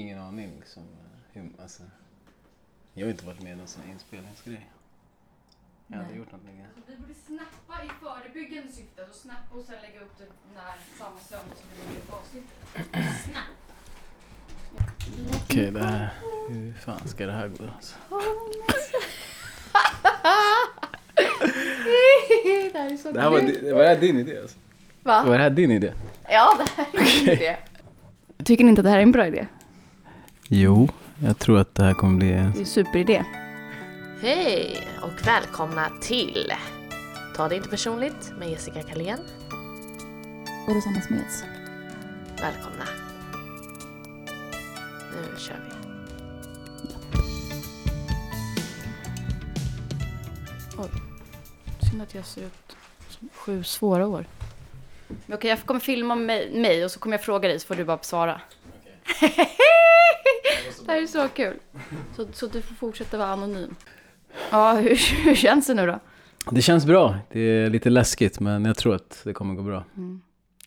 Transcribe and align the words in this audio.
ingen 0.00 0.18
aning 0.18 0.52
liksom. 0.58 0.82
Hur, 1.32 1.50
alltså, 1.62 1.82
jag 2.94 3.06
har 3.06 3.10
inte 3.10 3.26
varit 3.26 3.42
med 3.42 3.52
i 3.52 3.56
någon 3.56 3.66
sån 3.66 3.82
här 3.82 3.92
inspelningsgrej. 3.92 4.70
Jag 5.86 5.96
har 5.96 6.02
aldrig 6.04 6.18
gjort 6.18 6.32
någonting. 6.32 6.66
Vi 6.86 6.96
borde 6.96 7.14
snappa 7.14 7.84
i 7.84 7.88
förebyggande 8.00 8.72
syfte 8.72 9.02
och 9.02 9.14
snappa 9.14 9.56
och 9.58 9.64
sen 9.64 9.74
lägga 9.82 10.00
upp 10.00 10.18
det 10.18 10.24
när 10.54 10.74
samma 10.98 11.18
söndag 11.20 11.54
som 11.56 11.66
vi 11.70 11.76
lägger 11.88 12.00
upp 12.00 12.12
avsnittet. 12.12 12.58
Snap! 13.24 13.44
Okej, 15.44 15.70
det 15.70 15.84
här... 15.84 16.10
Hur 16.48 16.72
fan 16.72 17.08
ska 17.08 17.26
det 17.26 17.32
här 17.32 17.48
gå 17.48 17.64
alltså? 17.76 17.96
det 22.72 22.78
här 22.78 22.92
är 22.92 22.96
så 22.96 23.12
Det 23.12 23.20
här 23.20 23.30
var, 23.30 23.72
var 23.74 23.82
det 23.82 23.88
här 23.88 23.96
din 24.00 24.18
idé 24.18 24.40
alltså? 24.40 24.58
Va? 25.02 25.22
Var 25.26 25.36
det 25.38 25.42
här 25.42 25.50
din 25.50 25.70
idé? 25.70 25.92
Ja, 26.28 26.58
det 26.58 26.70
här 26.76 26.86
är 26.92 27.24
min 27.24 27.28
idé. 27.34 27.56
Tycker 28.44 28.64
ni 28.64 28.70
inte 28.70 28.80
att 28.80 28.84
det 28.84 28.90
här 28.90 28.98
är 28.98 29.02
en 29.02 29.12
bra 29.12 29.26
idé? 29.26 29.46
Jo, 30.50 30.88
jag 31.24 31.38
tror 31.38 31.58
att 31.58 31.74
det 31.74 31.82
här 31.82 31.94
kommer 31.94 32.18
bli... 32.18 32.28
Det 32.28 32.34
är 32.34 32.40
en 32.40 32.66
superidé. 32.66 33.24
Hej 34.20 34.88
och 35.02 35.26
välkomna 35.26 35.90
till 36.00 36.52
Ta 37.36 37.48
det 37.48 37.56
inte 37.56 37.68
personligt 37.68 38.32
med 38.38 38.50
Jessica 38.50 38.82
Kalén. 38.82 39.18
Och 40.68 40.74
Rosanna 40.74 41.00
Smeds. 41.00 41.44
Välkomna. 42.40 42.84
Nu 45.12 45.38
kör 45.38 45.56
vi. 45.64 45.70
Synd 51.90 52.02
att 52.02 52.14
jag 52.14 52.26
ser 52.26 52.42
ut 52.42 52.76
som 53.08 53.28
sju 53.34 53.64
svåra 53.64 54.06
år. 54.06 54.24
Okej, 55.32 55.50
jag 55.50 55.60
kommer 55.60 55.80
filma 55.80 56.14
mig, 56.14 56.50
mig 56.54 56.84
och 56.84 56.90
så 56.90 56.98
kommer 57.00 57.16
jag 57.16 57.24
fråga 57.24 57.48
dig 57.48 57.60
så 57.60 57.66
får 57.66 57.74
du 57.74 57.84
bara 57.84 57.98
svara. 58.02 58.40
Det 60.88 60.94
här 60.94 61.02
är 61.02 61.06
så 61.06 61.28
kul. 61.28 61.56
Så, 62.16 62.26
så 62.32 62.46
du 62.46 62.62
får 62.62 62.74
fortsätta 62.74 63.18
vara 63.18 63.28
anonym. 63.28 63.74
Ja, 64.50 64.74
hur, 64.80 65.24
hur 65.24 65.34
känns 65.34 65.66
det 65.66 65.74
nu 65.74 65.86
då? 65.86 66.00
Det 66.50 66.62
känns 66.62 66.86
bra. 66.86 67.18
Det 67.30 67.40
är 67.40 67.70
lite 67.70 67.90
läskigt 67.90 68.40
men 68.40 68.64
jag 68.64 68.76
tror 68.76 68.94
att 68.94 69.20
det 69.24 69.32
kommer 69.32 69.54
gå 69.54 69.62
bra. 69.62 69.84
Mm. 69.96 70.20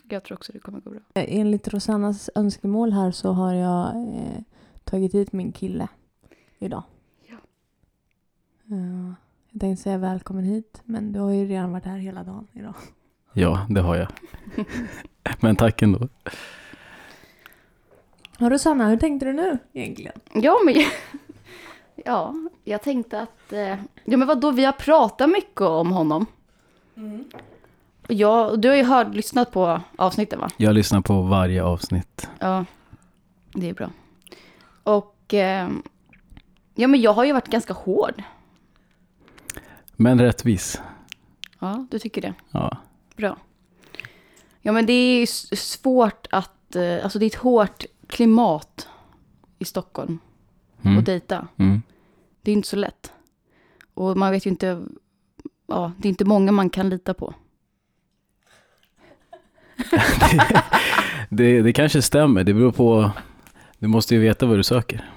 Jag 0.09 0.23
tror 0.23 0.37
också 0.37 0.53
det 0.53 0.59
kommer 0.59 0.79
gå 0.79 0.89
bra. 0.89 0.99
Enligt 1.13 1.67
Rosannas 1.67 2.29
önskemål 2.35 2.91
här 2.91 3.11
så 3.11 3.31
har 3.31 3.53
jag 3.53 3.87
eh, 3.87 4.41
tagit 4.83 5.13
hit 5.13 5.33
min 5.33 5.51
kille 5.51 5.87
idag. 6.59 6.83
Ja. 7.27 7.37
Eh, 8.75 9.13
jag 9.51 9.61
tänkte 9.61 9.83
säga 9.83 9.97
välkommen 9.97 10.43
hit, 10.43 10.81
men 10.85 11.13
du 11.13 11.19
har 11.19 11.31
ju 11.31 11.45
redan 11.45 11.71
varit 11.71 11.85
här 11.85 11.97
hela 11.97 12.23
dagen 12.23 12.47
idag. 12.53 12.75
Ja, 13.33 13.65
det 13.69 13.81
har 13.81 13.95
jag. 13.95 14.07
men 15.39 15.55
tack 15.55 15.81
ändå. 15.81 16.07
Och 18.41 18.51
Rosanna, 18.51 18.87
hur 18.87 18.97
tänkte 18.97 19.25
du 19.25 19.33
nu 19.33 19.57
egentligen? 19.73 20.13
Ja, 20.33 20.59
men 20.65 20.75
ja, 22.05 22.35
jag 22.63 22.81
tänkte 22.81 23.21
att... 23.21 23.53
Eh, 23.53 23.75
ja, 24.05 24.17
men 24.17 24.27
vadå, 24.27 24.51
vi 24.51 24.65
har 24.65 24.71
pratat 24.71 25.29
mycket 25.29 25.61
om 25.61 25.91
honom. 25.91 26.25
Och 28.07 28.13
Jag, 28.13 28.61
du 28.61 28.69
har 28.69 28.75
ju 28.75 28.83
hört, 28.83 29.13
lyssnat 29.13 29.51
på 29.51 29.81
avsnittet 29.95 30.39
va? 30.39 30.49
Jag 30.57 30.73
lyssnar 30.73 31.01
på 31.01 31.21
varje 31.21 31.63
avsnitt. 31.63 32.29
Ja, 32.39 32.65
det 33.53 33.69
är 33.69 33.73
bra. 33.73 33.89
Och 34.83 35.33
eh, 35.33 35.69
ja, 36.75 36.87
men 36.87 37.01
jag 37.01 37.13
har 37.13 37.23
ju 37.23 37.33
varit 37.33 37.47
ganska 37.47 37.73
hård. 37.73 38.23
Men 39.95 40.21
rättvis. 40.21 40.81
Ja, 41.59 41.85
du 41.91 41.99
tycker 41.99 42.21
det? 42.21 42.33
Ja. 42.51 42.77
Bra. 43.15 43.37
Ja, 44.61 44.71
men 44.71 44.85
det 44.85 44.93
är 44.93 45.19
ju 45.19 45.25
svårt 45.57 46.27
att, 46.31 46.75
eh, 46.75 47.03
alltså 47.03 47.19
det 47.19 47.25
är 47.25 47.27
ett 47.27 47.35
hårt 47.35 47.85
klimat 48.11 48.87
i 49.59 49.65
Stockholm 49.65 50.19
Mm. 50.83 50.97
att 50.97 51.05
dejta. 51.05 51.47
Mm. 51.57 51.81
Det 52.41 52.51
är 52.51 52.55
inte 52.55 52.67
så 52.67 52.75
lätt. 52.75 53.13
Och 53.93 54.17
man 54.17 54.31
vet 54.31 54.45
ju 54.45 54.49
inte, 54.49 54.81
ja, 55.67 55.91
det 55.97 56.07
är 56.07 56.09
inte 56.09 56.25
många 56.25 56.51
man 56.51 56.69
kan 56.69 56.89
lita 56.89 57.13
på. 57.13 57.33
Det, 61.29 61.61
det 61.61 61.73
kanske 61.73 62.01
stämmer. 62.01 62.43
Det 62.43 62.53
beror 62.53 62.71
på... 62.71 63.11
Du 63.79 63.87
måste 63.87 64.15
ju 64.15 64.21
veta 64.21 64.45
vad 64.45 64.57
du 64.57 64.63
söker. 64.63 65.09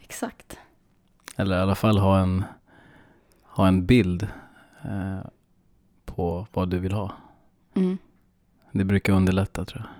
Exakt. 0.00 0.58
Eller 1.36 1.58
i 1.58 1.60
alla 1.60 1.74
fall 1.74 1.98
ha 1.98 2.18
en, 2.18 2.44
ha 3.42 3.68
en 3.68 3.86
bild 3.86 4.22
eh, 4.84 5.20
på 6.04 6.46
vad 6.52 6.68
du 6.70 6.78
vill 6.78 6.92
ha. 6.92 7.12
Mm. 7.74 7.98
Det 8.72 8.84
brukar 8.84 9.12
underlätta 9.12 9.64
tror 9.64 9.82
jag. 9.84 9.99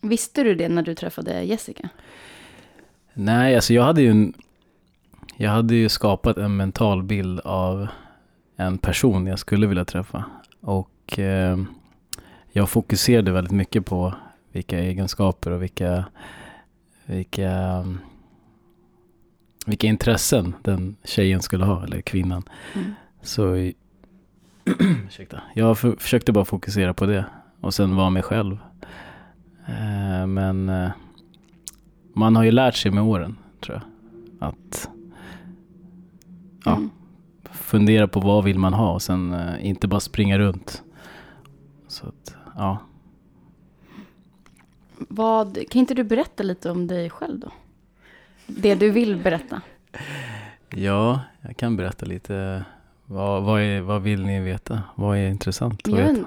Visste 0.00 0.42
du 0.42 0.54
det 0.54 0.68
när 0.68 0.82
du 0.82 0.94
träffade 0.94 1.42
Jessica? 1.42 1.88
Nej, 3.14 3.54
alltså 3.54 3.74
jag 3.74 3.82
hade 3.82 4.02
ju 4.02 4.10
en, 4.10 4.34
Jag 5.36 5.50
hade 5.50 5.74
ju 5.74 5.88
skapat 5.88 6.36
en 6.36 6.56
mental 6.56 7.02
bild 7.02 7.40
av 7.40 7.88
en 8.56 8.78
person 8.78 9.26
jag 9.26 9.38
skulle 9.38 9.66
vilja 9.66 9.84
träffa. 9.84 10.24
Och 10.60 11.18
eh, 11.18 11.58
jag 12.52 12.70
fokuserade 12.70 13.32
väldigt 13.32 13.52
mycket 13.52 13.86
på 13.86 14.14
vilka 14.52 14.78
egenskaper 14.78 15.50
och 15.50 15.62
vilka, 15.62 16.04
vilka, 17.06 17.84
vilka 19.66 19.86
intressen 19.86 20.54
den 20.62 20.96
tjejen 21.04 21.42
skulle 21.42 21.64
ha, 21.64 21.84
eller 21.84 22.00
kvinnan. 22.00 22.42
Mm. 22.74 22.92
Så 23.22 23.54
ursäkta, 25.06 25.40
jag 25.54 25.78
för, 25.78 25.96
försökte 25.98 26.32
bara 26.32 26.44
fokusera 26.44 26.94
på 26.94 27.06
det 27.06 27.24
och 27.60 27.74
sen 27.74 27.96
vara 27.96 28.10
mig 28.10 28.22
själv. 28.22 28.58
Eh, 29.68 30.26
men 30.26 30.68
eh, 30.68 30.90
man 32.12 32.36
har 32.36 32.44
ju 32.44 32.50
lärt 32.50 32.74
sig 32.76 32.90
med 32.90 33.04
åren, 33.04 33.36
tror 33.60 33.80
jag. 33.80 34.48
Att 34.48 34.90
Ja. 36.64 36.76
Mm. 36.76 36.90
fundera 37.52 38.08
på 38.08 38.20
vad 38.20 38.44
vill 38.44 38.58
man 38.58 38.74
ha 38.74 38.92
och 38.92 39.02
sen 39.02 39.32
eh, 39.32 39.66
inte 39.66 39.88
bara 39.88 40.00
springa 40.00 40.38
runt. 40.38 40.82
Så 41.88 42.06
att, 42.06 42.36
ja. 42.56 42.78
Vad, 44.98 45.58
kan 45.70 45.80
inte 45.80 45.94
du 45.94 46.04
berätta 46.04 46.42
lite 46.42 46.70
om 46.70 46.86
dig 46.86 47.10
själv 47.10 47.38
då? 47.40 47.52
Det 48.46 48.74
du 48.74 48.90
vill 48.90 49.16
berätta. 49.16 49.60
Ja, 50.70 51.20
jag 51.40 51.56
kan 51.56 51.76
berätta 51.76 52.06
lite. 52.06 52.64
Vad, 53.06 53.42
vad, 53.42 53.60
är, 53.60 53.80
vad 53.80 54.02
vill 54.02 54.26
ni 54.26 54.40
veta? 54.40 54.82
Vad 54.94 55.18
är 55.18 55.28
intressant 55.28 55.88
att 55.88 55.94
veta? 55.94 56.24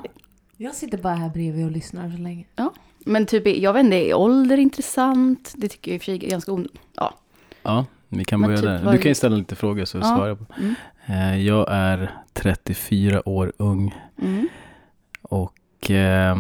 Jag 0.62 0.76
sitter 0.76 0.98
bara 0.98 1.16
här 1.16 1.30
bredvid 1.30 1.66
och 1.66 1.72
lyssnar 1.72 2.12
så 2.12 2.18
länge. 2.18 2.46
men 3.06 3.26
typ, 3.26 3.48
jag 3.58 3.74
vet 3.74 3.84
inte, 3.86 3.96
är 3.98 4.14
ålder 4.14 4.58
intressant? 4.58 5.54
Det 5.58 5.68
tycker 5.68 5.92
jag 5.92 5.96
i 5.96 5.98
och 5.98 6.02
för 6.02 6.06
sig 6.06 6.26
är 6.26 6.30
ganska 6.30 6.52
on... 6.52 6.68
Ja. 6.96 7.14
Ja, 7.64 7.86
vi 8.10 8.26
kan 8.26 8.40
Men 8.40 8.48
börja 8.50 8.60
typ 8.78 8.84
där. 8.86 8.92
Du 8.92 8.98
kan 8.98 9.10
ju 9.12 9.16
ställa 9.16 9.36
lite 9.36 9.56
frågor 9.56 9.86
så 9.86 9.98
Ja. 9.98 10.04
svarar 10.04 10.28
jag 10.28 10.40
på. 10.48 10.54
Mm. 10.60 10.76
Eh, 11.06 11.38
jag 11.46 11.68
är 11.72 12.12
34 12.34 13.30
år 13.30 13.54
ung 13.58 13.96
Mm. 14.22 14.48
och 15.22 15.92
eh, 15.92 16.38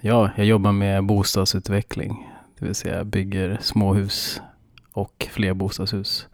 ja, 0.00 0.30
jag 0.36 0.46
jobbar 0.46 0.72
med 0.72 1.04
bostadsutveckling. 1.04 2.28
Det 2.58 2.64
vill 2.64 2.74
säga 2.74 3.04
bygger 3.04 3.58
småhus 3.60 4.40
och 4.92 5.28
flerbostadshus. 5.30 6.26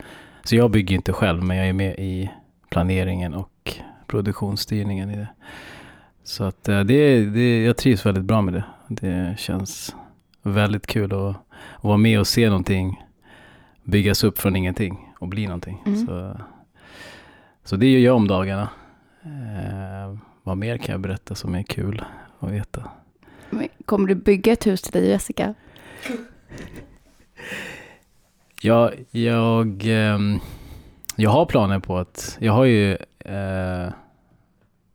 Så 0.44 0.56
jag 0.56 0.70
bygger 0.70 0.94
inte 0.94 1.12
själv 1.12 1.42
men 1.42 1.56
jag 1.56 1.68
är 1.68 1.72
med 1.72 1.94
i 1.98 2.30
planeringen 2.70 3.34
och 3.34 3.74
produktionsstyrningen 4.06 5.10
i 5.10 5.16
det. 5.16 5.28
Så 6.26 6.44
att 6.44 6.68
eh, 6.68 6.80
det, 6.80 7.24
det, 7.24 7.64
jag 7.64 7.76
trivs 7.76 8.06
väldigt 8.06 8.24
bra 8.24 8.42
med 8.42 8.54
det. 8.54 8.64
Det 8.88 9.34
känns 9.38 9.96
väldigt 10.42 10.86
kul 10.86 11.12
att, 11.12 11.36
att 11.76 11.84
vara 11.84 11.96
med 11.96 12.20
och 12.20 12.26
se 12.26 12.48
någonting 12.48 13.04
byggas 13.84 14.24
upp 14.24 14.38
från 14.38 14.56
ingenting 14.56 15.12
och 15.18 15.28
bli 15.28 15.46
någonting. 15.46 15.82
Mm. 15.86 16.06
Så, 16.06 16.40
så 17.64 17.76
det 17.76 17.86
gör 17.86 18.00
jag 18.00 18.16
om 18.16 18.28
dagarna. 18.28 18.68
Eh, 19.22 20.18
vad 20.42 20.56
mer 20.56 20.78
kan 20.78 20.92
jag 20.92 21.00
berätta 21.00 21.34
som 21.34 21.54
är 21.54 21.62
kul 21.62 22.04
att 22.38 22.50
veta? 22.50 22.90
Kommer 23.84 24.08
du 24.08 24.14
bygga 24.14 24.52
ett 24.52 24.66
hus 24.66 24.82
till 24.82 24.92
dig 24.92 25.08
Jessica? 25.10 25.54
Jag, 28.62 28.94
jag, 29.10 29.82
ehm, 29.86 30.38
jag 31.16 31.30
har 31.30 31.46
planer 31.46 31.78
på 31.78 31.98
att, 31.98 32.36
jag 32.40 32.52
har 32.52 32.64
ju 32.64 32.92
eh, 33.18 33.88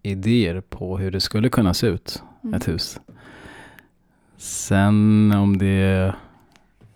idéer 0.01 0.61
på 0.61 0.97
hur 0.97 1.11
det 1.11 1.21
skulle 1.21 1.49
kunna 1.49 1.73
se 1.73 1.87
ut, 1.87 2.23
Mm. 2.43 2.53
ett 2.53 2.67
hus. 2.67 2.99
Sen 4.37 5.31
om 5.31 5.57
det, 5.57 6.13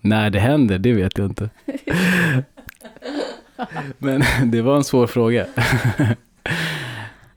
när 0.01 0.29
det 0.29 0.39
händer, 0.39 0.79
det 0.79 0.93
vet 0.93 1.17
jag 1.17 1.27
inte. 1.27 1.49
Men 3.97 4.23
det 4.45 4.61
var 4.61 4.75
en 4.75 4.83
svår 4.83 5.07
fråga. 5.07 5.45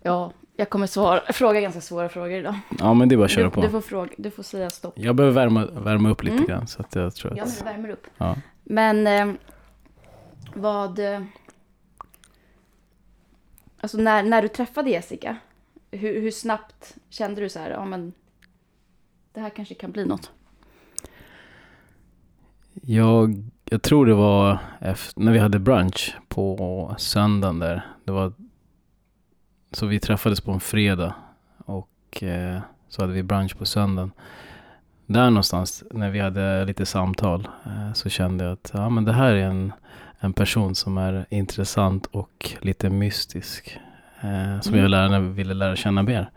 Ja, 0.03 0.33
jag 0.57 0.71
kommer 0.71 0.87
svara, 0.87 1.33
fråga 1.33 1.61
ganska 1.61 1.81
svåra 1.81 2.09
frågor 2.09 2.33
idag. 2.33 2.55
Ja 2.79 2.95
men 2.95 3.09
det 3.09 3.15
är 3.15 3.17
bara 3.17 3.25
att 3.25 3.31
köra 3.31 3.45
Du, 3.45 3.51
på. 3.51 3.61
du, 3.61 3.69
får 3.71 3.81
fråga, 3.81 4.11
du 4.19 4.31
får 4.31 4.43
säga 4.43 4.71
stopp. 4.71 4.93
Jag 4.97 5.17
behöver 5.17 5.35
värma, 5.35 5.67
värma 5.67 6.11
upp 6.11 6.23
lite 6.23 6.37
Mm. 6.37 6.47
grann 6.47 6.67
så 6.67 6.83
att 6.83 6.95
jag 6.95 7.15
tror 7.15 7.35
Ja, 7.37 7.43
att... 7.43 7.49
men 7.49 7.59
det 7.59 7.65
värmer 7.73 7.89
upp. 7.91 8.07
Ja. 8.19 8.37
Men 8.65 9.07
eh, 9.07 9.29
vad... 10.55 11.01
Alltså 13.81 13.99
när, 13.99 14.23
när 14.23 14.43
du 14.43 14.49
träffade 14.49 14.91
Jessica, 14.91 15.37
hur, 15.91 16.21
hur 16.21 16.31
snabbt 16.31 16.97
kände 17.09 17.41
du 17.41 17.49
så 17.49 17.59
här, 17.59 17.71
ja 17.71 17.85
men 17.85 18.13
det 19.33 19.41
här 19.41 19.51
kanske 19.51 19.75
kan 19.75 19.93
bli 19.93 20.05
något? 20.05 20.33
Jag, 22.83 23.45
jag 23.65 23.83
tror 23.83 24.07
det 24.07 24.15
var 24.15 24.59
efter, 24.81 25.21
när 25.21 25.33
vi 25.33 25.39
hade 25.39 25.59
brunch 25.59 26.17
på 26.29 26.95
söndagen 26.99 27.59
där. 27.59 27.87
Det 28.05 28.13
var, 28.13 28.33
så 29.73 29.87
vi 29.87 30.01
träffades 30.01 30.41
på 30.41 30.53
en 30.53 30.61
fredag 30.61 31.15
och 31.57 32.23
eh, 32.23 32.61
så 32.89 33.03
hade 33.03 33.13
vi 33.13 33.23
brunch 33.23 33.59
på 33.59 33.67
söndagen. 33.67 34.13
Där 35.07 35.31
någonstans 35.31 35.85
när 35.91 36.11
vi 36.11 36.21
hade 36.21 36.65
lite 36.65 36.87
samtal 36.87 37.49
eh, 37.67 37.93
så 37.93 38.09
kände 38.09 38.45
jag 38.45 38.53
att 38.53 38.71
ja, 38.75 38.89
men 38.89 39.05
det 39.05 39.13
här 39.13 39.33
är 39.33 39.47
en, 39.47 39.73
en 40.19 40.33
person 40.33 40.75
som 40.75 40.99
är 40.99 41.27
intressant 41.31 42.07
och 42.07 42.57
lite 42.61 42.91
mystisk. 42.91 43.79
Eh, 44.21 44.61
som 44.61 44.75
Mm. 44.75 44.83
jag 44.83 44.91
lärde, 44.91 45.21
ville 45.21 45.55
lära 45.55 45.77
känna 45.77 46.03
mer. 46.03 46.31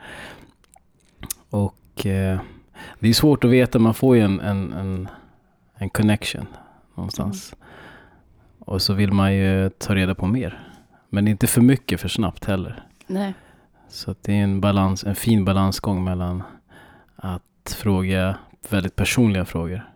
Och 1.50 2.06
eh, 2.06 2.40
det 3.00 3.10
är 3.10 3.14
svårt 3.14 3.44
att 3.44 3.50
veta, 3.52 3.80
man 3.80 3.94
får 3.94 4.16
ju 4.16 4.22
en, 4.22 4.40
en, 4.40 4.74
en, 4.74 5.08
en 5.76 5.90
connection 5.90 6.46
någonstans. 6.96 7.56
Och 8.60 8.82
så 8.82 8.94
vill 8.94 9.12
man 9.14 9.34
ju 9.36 9.70
ta 9.70 9.96
reda 9.96 10.16
på 10.16 10.26
mer. 10.28 10.60
Men 11.10 11.28
inte 11.28 11.48
för 11.48 11.62
mycket 11.62 12.02
för 12.02 12.08
snabbt 12.08 12.46
heller. 12.46 12.84
Nej. 13.08 13.34
Så 13.90 14.16
det 14.22 14.34
är 14.34 14.44
en, 14.44 14.62
balans, 14.62 15.04
en 15.04 15.16
fin 15.16 15.46
balansgång 15.46 16.04
mellan 16.04 16.44
att 17.16 17.76
fråga 17.78 18.38
väldigt 18.70 18.96
personliga 18.96 19.46
frågor. 19.46 19.90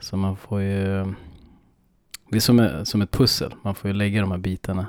Så 0.00 0.16
man 0.16 0.36
får 0.36 0.60
ju... 0.60 1.14
Det 2.30 2.36
är 2.36 2.40
som, 2.40 2.80
som 2.84 3.02
ett 3.02 3.10
pussel. 3.10 3.54
Man 3.62 3.74
får 3.74 3.88
ju 3.90 3.94
lägga 3.94 4.20
de 4.20 4.30
här 4.30 4.38
bitarna 4.38 4.86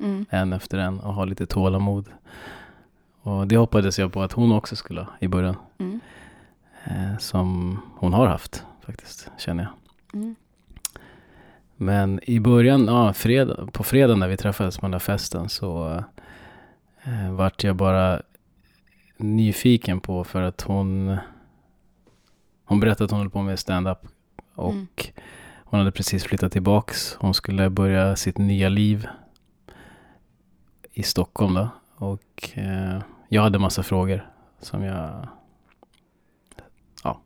Mm. 0.00 0.26
en 0.30 0.52
efter 0.52 0.78
en 0.78 1.00
och 1.00 1.14
ha 1.14 1.24
lite 1.24 1.46
tålamod. 1.46 2.08
Och 3.22 3.46
det 3.46 3.56
hoppades 3.56 3.98
jag 3.98 4.12
på 4.12 4.22
att 4.22 4.32
hon 4.32 4.52
också 4.52 4.76
skulle 4.76 5.00
ha 5.00 5.08
i 5.20 5.28
början. 5.28 5.56
Mm. 5.78 6.00
Eh, 6.84 7.18
som 7.18 7.78
hon 7.96 8.12
har 8.12 8.26
haft 8.26 8.64
faktiskt, 8.86 9.30
känner 9.38 9.62
jag. 9.64 9.72
Mm. 10.20 10.34
Men 11.76 12.20
i 12.22 12.40
början, 12.40 12.86
ja, 12.86 13.12
fredag, 13.12 13.66
på 13.72 13.82
fredag 13.82 14.16
när 14.16 14.28
vi 14.28 14.36
träffades 14.36 14.78
på 14.78 14.86
den 14.86 14.90
där 14.90 14.98
festen 14.98 15.48
så 15.48 16.02
eh, 17.04 17.32
vart 17.32 17.64
jag 17.64 17.76
bara 17.76 18.22
nyfiken 19.16 20.00
på 20.00 20.24
för 20.24 20.42
att 20.42 20.60
hon 20.60 21.16
hon 22.64 22.80
berättade 22.80 23.04
att 23.04 23.10
hon 23.10 23.20
höll 23.20 23.30
på 23.30 23.42
med 23.42 23.58
stand-up 23.58 23.98
och 24.54 24.72
Mm. 24.72 24.86
hon 25.64 25.78
hade 25.78 25.92
precis 25.92 26.24
flyttat 26.24 26.52
tillbaks. 26.52 27.16
Hon 27.20 27.34
skulle 27.34 27.70
börja 27.70 28.16
sitt 28.16 28.38
nya 28.38 28.68
liv 28.68 29.06
i 30.94 31.02
Stockholm 31.02 31.54
då. 31.54 31.68
Och 31.96 32.50
eh, 32.54 33.02
jag 33.28 33.42
hade 33.42 33.58
massa 33.58 33.82
frågor 33.82 34.30
som 34.60 34.82
jag... 34.82 35.28
Ja. 37.04 37.20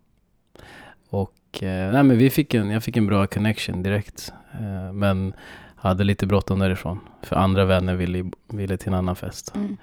Och 1.10 1.62
eh, 1.62 1.92
nej, 1.92 2.02
men 2.02 2.18
vi 2.18 2.30
fick 2.30 2.54
en, 2.54 2.70
jag 2.70 2.84
fick 2.84 2.96
en 2.96 3.06
bra 3.06 3.26
connection 3.26 3.82
direkt. 3.82 4.32
Eh, 4.52 4.92
men 4.92 5.34
hade 5.76 6.04
lite 6.04 6.26
bråttom 6.26 6.58
därifrån. 6.58 7.00
För 7.22 7.36
andra 7.36 7.64
vänner 7.64 7.94
ville, 7.94 8.30
ville 8.48 8.76
till 8.76 8.88
en 8.88 8.94
annan 8.94 9.16
fest. 9.16 9.52
Mm. 9.54 9.76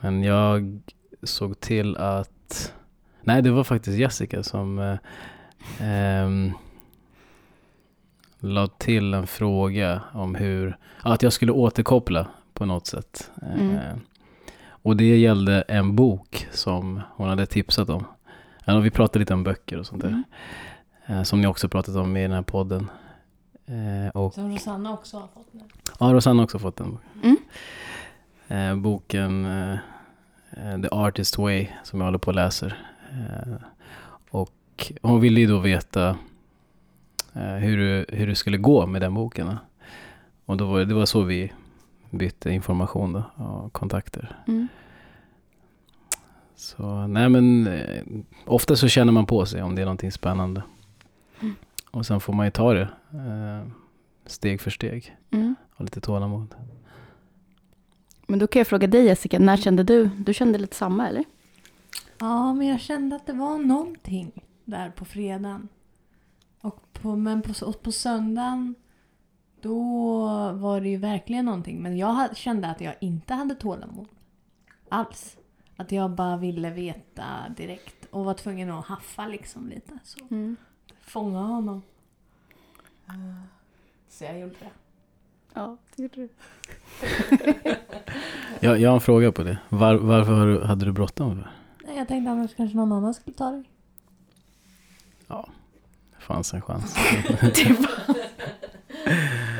Men 0.00 0.22
jag 0.22 0.80
såg 1.22 1.60
till 1.60 1.96
att... 1.96 2.72
Nej, 3.20 3.42
det 3.42 3.50
var 3.50 3.64
faktiskt 3.64 3.98
Jessica 3.98 4.42
som 4.42 4.78
eh, 4.78 4.98
ehm, 5.80 6.52
la 8.42 8.66
till 8.66 9.14
en 9.14 9.26
fråga 9.26 10.00
om 10.12 10.34
hur... 10.34 10.76
Att 11.02 11.22
jag 11.22 11.32
skulle 11.32 11.52
återkoppla 11.52 12.26
på 12.54 12.64
något 12.66 12.86
sätt. 12.86 13.30
Eh, 13.42 13.60
Mm. 13.60 14.00
Och 14.84 14.96
det 14.96 15.18
gällde 15.18 15.62
en 15.62 15.96
bok 15.96 16.48
som 16.50 17.00
hon 17.16 17.28
hade 17.28 17.46
tipsat 17.46 17.88
om. 17.88 18.04
Vi 18.82 18.90
pratade 18.90 19.18
lite 19.18 19.34
om 19.34 19.44
böcker 19.44 19.78
och 19.78 19.86
sånt 19.86 20.02
där. 20.02 20.08
Mm. 20.08 20.24
Eh, 21.06 21.22
som 21.22 21.40
ni 21.40 21.46
också 21.46 21.68
pratat 21.68 21.96
om 21.96 22.16
i 22.16 22.22
den 22.22 22.32
här 22.32 22.42
podden. 22.42 22.90
Eh, 23.66 24.08
och 24.20 24.34
Som 24.34 24.52
Rosanna 24.52 24.92
också 24.92 25.16
har 25.16 25.26
fått 25.34 25.52
nu. 25.52 25.60
Ja, 26.00 26.06
Rosanna 26.12 26.38
har 26.40 26.44
också 26.44 26.58
fått 26.58 26.76
den. 26.76 26.98
Mm. 27.22 27.36
Eh, 28.48 28.82
boken 28.82 29.44
eh, 29.44 29.72
eh, 30.50 30.80
The 30.82 30.88
Artist 30.90 31.38
Way 31.38 31.68
som 31.82 32.00
jag 32.00 32.06
håller 32.06 32.18
på 32.18 32.28
och 32.28 32.34
läser. 32.34 32.78
Eh, 33.10 33.54
och 34.30 34.92
hon 35.02 35.20
ville 35.20 35.40
ju 35.40 35.46
då 35.46 35.58
veta 35.58 36.08
eh, 36.08 36.16
hur, 37.40 37.78
det- 37.78 38.16
hur 38.16 38.26
det 38.26 38.34
skulle 38.34 38.56
gå 38.58 38.86
med 38.86 39.00
den 39.02 39.14
boken. 39.14 39.46
då. 39.46 39.56
Och 40.46 40.56
då 40.56 40.66
var, 40.66 40.78
det 40.78 40.84
det 40.84 40.94
var 40.94 41.06
så 41.06 41.22
vi 41.22 41.52
bytte 42.10 42.50
information 42.50 43.12
då, 43.12 43.44
och 43.44 43.72
kontakter. 43.72 44.36
Mm. 44.48 44.68
Så 46.56 47.06
nej 47.06 47.28
men 47.28 47.66
eh, 47.66 48.02
ofta 48.46 48.76
så 48.76 48.88
känner 48.88 49.12
man 49.12 49.26
på 49.26 49.46
sig 49.46 49.62
om 49.62 49.74
det 49.74 49.82
är 49.82 49.86
någonting 49.86 50.12
spännande. 50.12 50.62
Mm. 51.40 51.54
Och 51.90 52.06
sen 52.06 52.20
får 52.20 52.32
man 52.32 52.46
ju 52.46 52.50
ta 52.50 52.74
det 52.74 52.88
eh, 53.12 53.68
steg 54.26 54.60
för 54.60 54.70
steg. 54.70 55.16
Mm. 55.30 55.54
Ha 55.76 55.82
lite 55.82 56.00
tålamod. 56.00 56.54
Men 58.26 58.38
då 58.38 58.46
kan 58.46 58.60
jag 58.60 58.66
fråga 58.66 58.86
dig 58.86 59.04
Jessica, 59.04 59.38
när 59.38 59.56
kände 59.56 59.82
du? 59.82 60.10
Du 60.18 60.34
kände 60.34 60.58
lite 60.58 60.76
samma 60.76 61.08
eller? 61.08 61.24
Ja, 62.18 62.54
men 62.54 62.66
jag 62.66 62.80
kände 62.80 63.16
att 63.16 63.26
det 63.26 63.32
var 63.32 63.58
någonting 63.58 64.32
där 64.64 64.90
på 64.90 65.04
fredagen. 65.04 65.68
Och 66.62 66.92
på, 66.92 67.16
men 67.16 67.42
på, 67.42 67.66
och 67.66 67.82
på 67.82 67.92
söndagen, 67.92 68.74
då 69.60 69.82
var 70.52 70.80
det 70.80 70.88
ju 70.88 70.96
verkligen 70.96 71.44
någonting. 71.44 71.82
Men 71.82 71.96
jag 71.96 72.36
kände 72.36 72.68
att 72.68 72.80
jag 72.80 72.94
inte 73.00 73.34
hade 73.34 73.54
tålamod. 73.54 74.08
Alls. 74.88 75.36
Att 75.76 75.92
jag 75.92 76.10
bara 76.10 76.36
ville 76.36 76.70
veta 76.70 77.24
direkt. 77.56 78.06
Och 78.10 78.24
var 78.24 78.34
tvungen 78.34 78.70
att 78.70 78.86
haffa 78.86 79.26
liksom 79.26 79.68
lite. 79.68 79.98
Så 80.04 80.18
Mm. 80.30 80.56
fånga 81.00 81.40
honom. 81.40 81.82
Så 84.08 84.24
jag 84.24 84.38
gjorde 84.40 84.54
det. 84.60 84.70
Ja, 85.54 85.76
det 85.96 86.02
gjorde 86.02 86.14
du. 86.20 86.28
Jag, 88.60 88.80
jag 88.80 88.90
har 88.90 88.94
en 88.94 89.00
fråga 89.00 89.32
på 89.32 89.42
det. 89.42 89.58
Var, 89.68 89.94
varför 89.94 90.62
hade 90.64 90.84
du 90.84 90.92
bråttom? 90.92 91.44
Jag 91.96 92.08
tänkte 92.08 92.30
annars 92.30 92.54
kanske 92.54 92.76
någon 92.76 92.92
annan 92.92 93.14
skulle 93.14 93.36
ta 93.36 93.50
det. 93.50 93.64
Det 95.26 95.44
fanns 96.22 96.54
en 96.54 96.62
chans. 96.62 96.96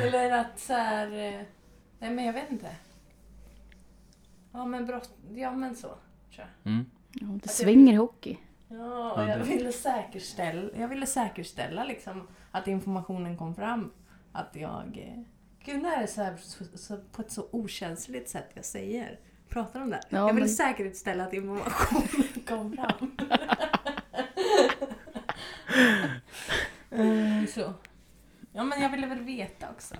Eller 0.01 0.31
att 0.31 0.59
så 0.59 0.73
här... 0.73 1.07
eh, 1.07 1.41
Nej 1.99 2.11
men 2.11 2.25
jag 2.25 2.33
vet 2.33 2.51
inte. 2.51 2.69
Ja 4.51 4.65
men 4.65 4.85
brott... 4.85 5.09
Ja 5.35 5.51
men 5.51 5.75
så. 5.75 5.87
tror 5.87 5.97
jag. 6.63 6.71
Mm. 6.73 6.85
Ja, 7.13 7.27
det 7.43 7.49
svänger 7.49 7.93
i 7.93 7.95
hockey. 7.95 8.37
Ja, 8.67 9.13
Ja, 9.17 9.29
jag 9.29 9.37
ville 9.39 9.71
säkerställa, 9.71 10.69
jag 10.77 10.87
ville 10.87 11.05
säkerställa 11.05 11.83
liksom 11.83 12.27
att 12.51 12.67
informationen 12.67 13.37
kom 13.37 13.55
fram. 13.55 13.91
Att 14.31 14.49
jag... 14.55 15.13
eh, 15.17 15.23
Gud, 15.65 15.81
när 15.81 15.97
är 15.97 16.01
det 16.01 16.07
så 16.07 16.21
här, 16.23 16.37
så, 16.37 16.63
så, 16.77 16.97
på 17.11 17.21
ett 17.21 17.31
så 17.31 17.47
okänsligt 17.51 18.29
sätt 18.29 18.49
jag 18.53 18.65
säger? 18.65 19.19
Pratar 19.49 19.81
om 19.81 19.89
det? 19.89 20.01
Ja, 20.09 20.17
jag 20.17 20.27
ville 20.33 20.39
men- 20.39 20.49
säkerställa 20.49 21.23
att 21.23 21.33
informationen 21.33 22.27
kom 22.47 22.73
fram. 22.77 23.17
Eh, 26.93 27.45
så. 27.47 27.73
Ja, 28.53 28.63
men 28.63 28.81
jag 28.81 28.89
ville 28.89 29.07
väl 29.07 29.19
veta 29.19 29.69
också. 29.69 29.95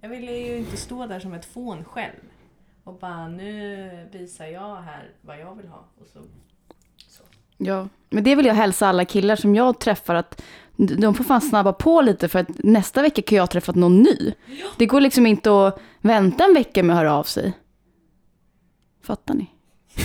Jag 0.00 0.08
ville 0.08 0.32
ju 0.32 0.56
inte 0.56 0.76
stå 0.76 1.06
där 1.06 1.20
som 1.20 1.34
ett 1.34 1.44
fån 1.44 1.84
själv. 1.84 2.20
Och 2.84 2.94
bara, 2.94 3.28
nu 3.28 4.08
visar 4.12 4.46
jag 4.46 4.76
här 4.76 5.10
vad 5.20 5.40
jag 5.40 5.54
vill 5.54 5.68
ha. 5.68 5.84
Och 6.00 6.06
så, 6.06 6.18
så. 7.08 7.22
Ja, 7.56 7.88
men 8.10 8.24
det 8.24 8.34
vill 8.34 8.46
jag 8.46 8.54
hälsa 8.54 8.88
alla 8.88 9.04
killar 9.04 9.36
som 9.36 9.54
jag 9.54 9.80
träffar 9.80 10.14
att 10.14 10.42
de 10.76 11.14
får 11.14 11.24
fan 11.24 11.40
snabba 11.40 11.72
på 11.72 12.00
lite 12.00 12.28
för 12.28 12.38
att 12.38 12.48
nästa 12.58 13.02
vecka 13.02 13.22
kan 13.22 13.36
jag 13.36 13.42
ha 13.42 13.46
träffat 13.46 13.76
någon 13.76 14.02
ny. 14.02 14.34
Det 14.78 14.86
går 14.86 15.00
liksom 15.00 15.26
inte 15.26 15.66
att 15.66 15.80
vänta 16.00 16.44
en 16.44 16.54
vecka 16.54 16.82
med 16.82 16.96
att 16.96 17.02
höra 17.02 17.14
av 17.14 17.24
sig. 17.24 17.52
Fattar 19.02 19.34
ni? 19.34 19.50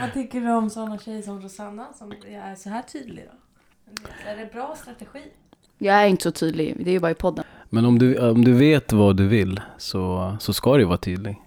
Vad 0.00 0.12
tycker 0.12 0.40
du 0.40 0.50
om 0.50 0.70
sådana 0.70 0.98
tjejer 0.98 1.22
som 1.22 1.40
Rosanna 1.40 1.92
som 1.92 2.12
är 2.12 2.54
så 2.54 2.68
här 2.68 2.82
tydlig 2.82 3.28
då? 3.32 3.38
Är 4.26 4.36
det 4.36 4.52
bra 4.52 4.76
strategi? 4.76 5.22
Jag 5.78 5.96
är 5.96 6.06
inte 6.06 6.22
så 6.22 6.30
tydlig, 6.30 6.76
det 6.84 6.90
är 6.90 6.92
ju 6.92 7.00
bara 7.00 7.10
i 7.10 7.14
podden. 7.14 7.44
Men 7.70 7.84
om 7.84 7.98
du, 7.98 8.30
om 8.30 8.44
du 8.44 8.52
vet 8.52 8.92
vad 8.92 9.16
du 9.16 9.28
vill 9.28 9.60
så, 9.78 10.36
så 10.40 10.52
ska 10.52 10.76
du 10.76 10.84
vara 10.84 10.96
tydlig. 10.96 11.40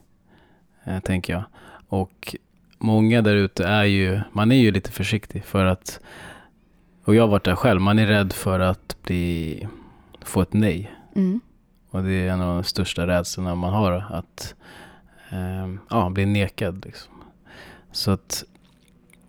Eh, 0.83 0.99
tänker 0.99 1.33
jag. 1.33 1.43
Och 1.87 2.35
många 2.77 3.21
där 3.21 3.35
ute 3.35 3.65
är 3.65 3.83
ju, 3.83 4.21
man 4.31 4.51
är 4.51 4.55
ju 4.55 4.71
lite 4.71 4.91
försiktig 4.91 5.45
för 5.45 5.65
att, 5.65 5.99
och 7.03 7.15
jag 7.15 7.23
har 7.23 7.27
varit 7.27 7.45
där 7.45 7.55
själv, 7.55 7.81
man 7.81 7.99
är 7.99 8.07
rädd 8.07 8.33
för 8.33 8.59
att 8.59 8.97
bli, 9.03 9.67
få 10.21 10.41
ett 10.41 10.53
nej. 10.53 10.91
Mm. 11.15 11.41
Och 11.89 12.03
det 12.03 12.11
är 12.11 12.31
en 12.31 12.41
av 12.41 12.55
de 12.55 12.63
största 12.63 13.07
rädslorna 13.07 13.55
man 13.55 13.73
har, 13.73 13.91
att 14.09 14.55
eh, 15.29 15.75
ja, 15.89 16.09
bli 16.09 16.25
nekad. 16.25 16.85
Liksom. 16.85 17.13
Så 17.91 18.11
att 18.11 18.43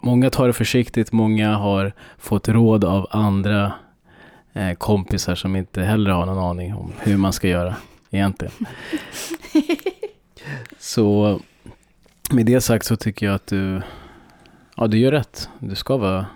många 0.02 0.30
tar 0.30 0.46
det 0.46 0.52
försiktigt, 0.52 1.12
många 1.12 1.56
har 1.56 1.92
fått 2.18 2.48
råd 2.48 2.84
av 2.84 3.06
andra 3.10 3.72
eh, 4.52 4.72
kompisar 4.74 5.34
som 5.34 5.56
inte 5.56 5.82
heller 5.82 6.10
har 6.10 6.26
någon 6.26 6.38
aning 6.38 6.74
om 6.74 6.92
hur 6.98 7.16
man 7.16 7.32
ska 7.32 7.48
göra 7.48 7.76
egentligen. 8.10 8.52
så 10.78 11.40
med 12.32 12.46
det 12.46 12.60
sagt 12.60 12.86
så 12.86 12.96
tycker 12.96 13.26
jag 13.26 13.34
att 13.34 13.46
du, 13.46 13.82
ja, 14.76 14.86
du 14.86 14.98
gör 14.98 15.12
rätt. 15.12 15.48
Du 15.58 15.74
ska 15.74 15.96
vara 15.96 16.26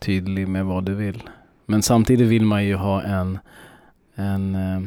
tydlig 0.00 0.48
med 0.48 0.64
vad 0.64 0.84
du 0.84 0.94
vill. 0.94 1.22
Men 1.66 1.82
samtidigt 1.82 2.28
vill 2.28 2.44
man 2.44 2.64
ju 2.64 2.74
ha 2.74 3.02
en, 3.02 3.38
en 4.14 4.54
eh, 4.54 4.80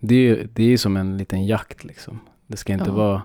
det, 0.00 0.14
är, 0.28 0.48
det 0.52 0.72
är 0.72 0.76
som 0.76 0.96
en 0.96 1.16
liten 1.16 1.46
jakt 1.46 1.84
liksom. 1.84 2.20
Det 2.46 2.56
ska 2.56 2.72
inte 2.72 2.84
Ja. 2.90 2.92
vara, 2.92 3.22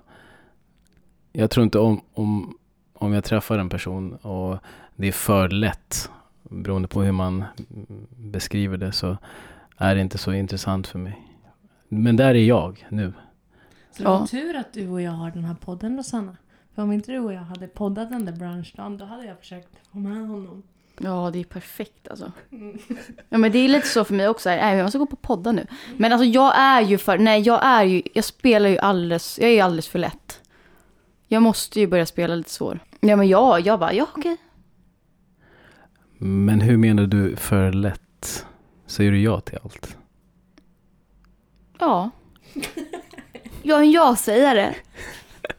jag 1.31 1.51
tror 1.51 1.63
inte 1.63 1.79
om, 1.79 2.01
om, 2.13 2.57
om 2.95 3.13
jag 3.13 3.23
träffar 3.23 3.57
en 3.57 3.69
person 3.69 4.15
och 4.15 4.57
det 4.95 5.07
är 5.07 5.11
för 5.11 5.49
lätt, 5.49 6.09
beroende 6.43 6.87
på 6.87 7.01
hur 7.01 7.11
man 7.11 7.43
beskriver 8.17 8.77
det, 8.77 8.91
så 8.91 9.17
är 9.77 9.95
det 9.95 10.01
inte 10.01 10.17
så 10.17 10.33
intressant 10.33 10.87
för 10.87 10.99
mig. 10.99 11.21
Men 11.89 12.15
där 12.15 12.29
är 12.35 12.43
jag 12.47 12.85
nu. 12.89 13.13
Så 13.91 14.03
det 14.03 14.09
var 14.09 14.19
Ja. 14.19 14.27
tur 14.27 14.55
att 14.55 14.73
du 14.73 14.87
och 14.89 15.01
jag 15.01 15.11
har 15.11 15.31
den 15.31 15.43
här 15.43 15.55
podden 15.55 15.97
Rosanna. 15.97 16.37
För 16.75 16.81
om 16.81 16.91
inte 16.91 17.11
du 17.11 17.19
och 17.19 17.33
jag 17.33 17.41
hade 17.41 17.67
poddat 17.67 18.09
den 18.09 18.25
där 18.25 18.33
brunchdagen 18.33 18.97
då 18.97 19.05
hade 19.05 19.25
jag 19.25 19.39
försökt 19.39 19.69
få 19.91 19.97
med 19.97 20.27
honom. 20.27 20.63
Ja, 20.99 21.29
det 21.33 21.39
är 21.39 21.43
perfekt 21.43 22.07
alltså. 22.09 22.31
Ja, 23.29 23.37
men 23.37 23.51
det 23.51 23.57
är 23.59 23.67
lite 23.67 23.87
så 23.87 24.05
för 24.05 24.13
mig 24.13 24.27
också. 24.27 24.49
Nej, 24.49 24.77
jag 24.77 24.83
måste 24.83 24.97
gå 24.97 25.05
på 25.05 25.15
podda 25.15 25.51
nu. 25.51 25.67
Men 25.97 26.11
alltså 26.13 26.25
jag 26.25 26.57
är 26.59 26.81
ju 26.81 26.97
för, 26.97 27.17
nej 27.17 27.41
jag 27.41 27.65
är 27.65 27.83
ju, 27.83 28.01
jag 28.13 28.23
spelar 28.23 28.69
ju 28.69 28.77
alldeles, 28.77 29.39
jag 29.39 29.49
är 29.49 29.53
ju 29.53 29.59
alldeles 29.59 29.87
för 29.87 29.99
lätt. 29.99 30.41
Jag 31.27 31.41
måste 31.41 31.79
ju 31.79 31.87
börja 31.87 32.05
spela 32.05 32.35
lite 32.35 32.49
svår. 32.49 32.79
Ja 32.99 33.15
men 33.15 33.27
ja, 33.27 33.59
jag 33.59 33.79
bara, 33.79 33.93
ja 33.93 34.07
okej. 34.15 34.37
Men 36.17 36.61
hur 36.61 36.77
menar 36.77 37.05
du 37.05 37.35
för 37.35 37.71
lätt? 37.71 38.45
Säger 38.85 39.11
du 39.11 39.21
ja 39.21 39.39
till 39.39 39.57
allt? 39.63 39.97
Ja. 41.79 42.09
Jag 43.63 43.79
är 43.79 43.83
en 43.83 43.91
ja-sägare. 43.91 44.75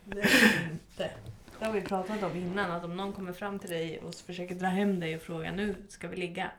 Det 0.04 0.20
är 0.20 0.70
inte. 0.73 1.11
Det 1.58 1.64
har 1.64 1.73
vi 1.73 1.80
pratat 1.80 2.23
om 2.23 2.37
innan, 2.37 2.70
att 2.70 2.85
om 2.85 2.96
någon 2.96 3.12
kommer 3.12 3.32
fram 3.32 3.58
till 3.58 3.70
dig 3.70 3.99
och 3.99 4.14
försöker 4.14 4.54
dra 4.54 4.66
hem 4.66 5.00
dig 5.00 5.16
och 5.16 5.23
frågar 5.23 5.52
nu 5.52 5.75
ska 5.88 6.08
vi 6.08 6.16
ligga. 6.16 6.50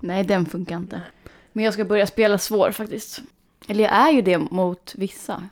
Nej, 0.00 0.24
den 0.24 0.46
funkar 0.46 0.76
inte. 0.76 1.02
Men 1.52 1.64
jag 1.64 1.74
ska 1.74 1.84
börja 1.84 2.06
spela 2.06 2.38
svår 2.38 2.70
faktiskt. 2.70 3.22
Eller 3.68 3.84
jag 3.84 3.92
är 3.92 4.10
ju 4.10 4.22
det 4.22 4.38
mot 4.38 4.94
vissa. 4.96 5.48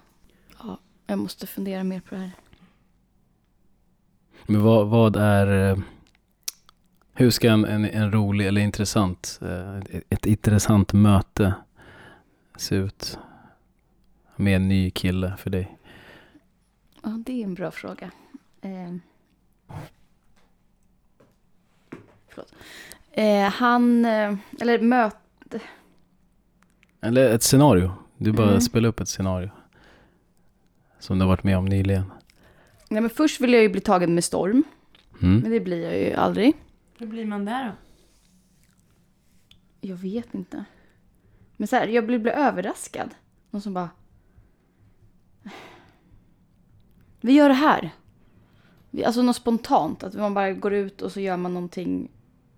Ja, 1.12 1.16
jag 1.16 1.22
måste 1.22 1.46
fundera 1.46 1.84
mer 1.84 2.00
på 2.00 2.14
det 2.14 2.20
här. 2.20 2.30
Men 4.46 4.62
vad, 4.62 4.88
vad 4.88 5.16
är... 5.16 5.70
eh, 5.70 5.78
Hur 7.14 7.30
ska 7.30 7.50
en, 7.50 7.64
en, 7.64 7.84
en 7.84 8.12
rolig 8.12 8.46
eller 8.46 8.60
intressant, 8.60 9.38
eh, 9.42 9.76
ett, 9.76 10.04
ett 10.10 10.26
intressant 10.26 10.92
möte 10.92 11.54
se 12.56 12.74
ut? 12.76 13.18
Med 14.36 14.56
en 14.56 14.68
ny 14.68 14.90
kille 14.90 15.36
för 15.36 15.50
dig? 15.50 15.78
Ja, 17.02 17.10
det 17.26 17.32
är 17.40 17.44
en 17.44 17.54
bra 17.54 17.70
fråga. 17.70 18.10
Eh. 18.62 18.94
Förlåt. 22.28 22.54
Eh, 23.12 23.48
han, 23.48 24.04
eh, 24.04 24.34
eller 24.60 24.78
möt... 24.80 25.16
Eller 27.00 27.34
ett 27.34 27.42
scenario. 27.42 27.92
Du 28.16 28.32
bara 28.32 28.48
Mm. 28.48 28.60
spelar 28.60 28.88
upp 28.88 29.00
ett 29.00 29.08
scenario. 29.08 29.50
Som 31.02 31.18
du 31.18 31.22
har 31.24 31.28
varit 31.28 31.44
med 31.44 31.58
om 31.58 31.64
nyligen. 31.64 32.04
Nej, 32.88 33.00
men 33.00 33.10
först 33.10 33.40
vill 33.40 33.52
jag 33.52 33.62
ju 33.62 33.68
bli 33.68 33.80
tagen 33.80 34.14
med 34.14 34.24
storm. 34.24 34.62
Mm. 35.22 35.38
Men 35.40 35.50
det 35.50 35.60
blir 35.60 35.82
jag 35.82 35.98
ju 35.98 36.12
aldrig. 36.12 36.52
Hur 36.98 37.06
blir 37.06 37.24
man 37.24 37.44
där 37.44 37.64
då? 37.64 37.72
Jag 39.88 39.96
vet 39.96 40.34
inte. 40.34 40.64
Men 41.56 41.68
så 41.68 41.76
här, 41.76 41.88
jag 41.88 42.06
blir, 42.06 42.18
blir 42.18 42.32
överraskad. 42.32 43.10
Någon 43.50 43.62
som 43.62 43.74
bara... 43.74 43.90
Vi 47.20 47.32
gör 47.32 47.48
det 47.48 47.54
här. 47.54 47.90
Alltså 49.06 49.22
något 49.22 49.36
spontant. 49.36 50.02
Att 50.02 50.14
man 50.14 50.34
bara 50.34 50.52
går 50.52 50.72
ut 50.74 51.02
och 51.02 51.12
så 51.12 51.20
gör 51.20 51.36
man 51.36 51.54
någonting 51.54 52.10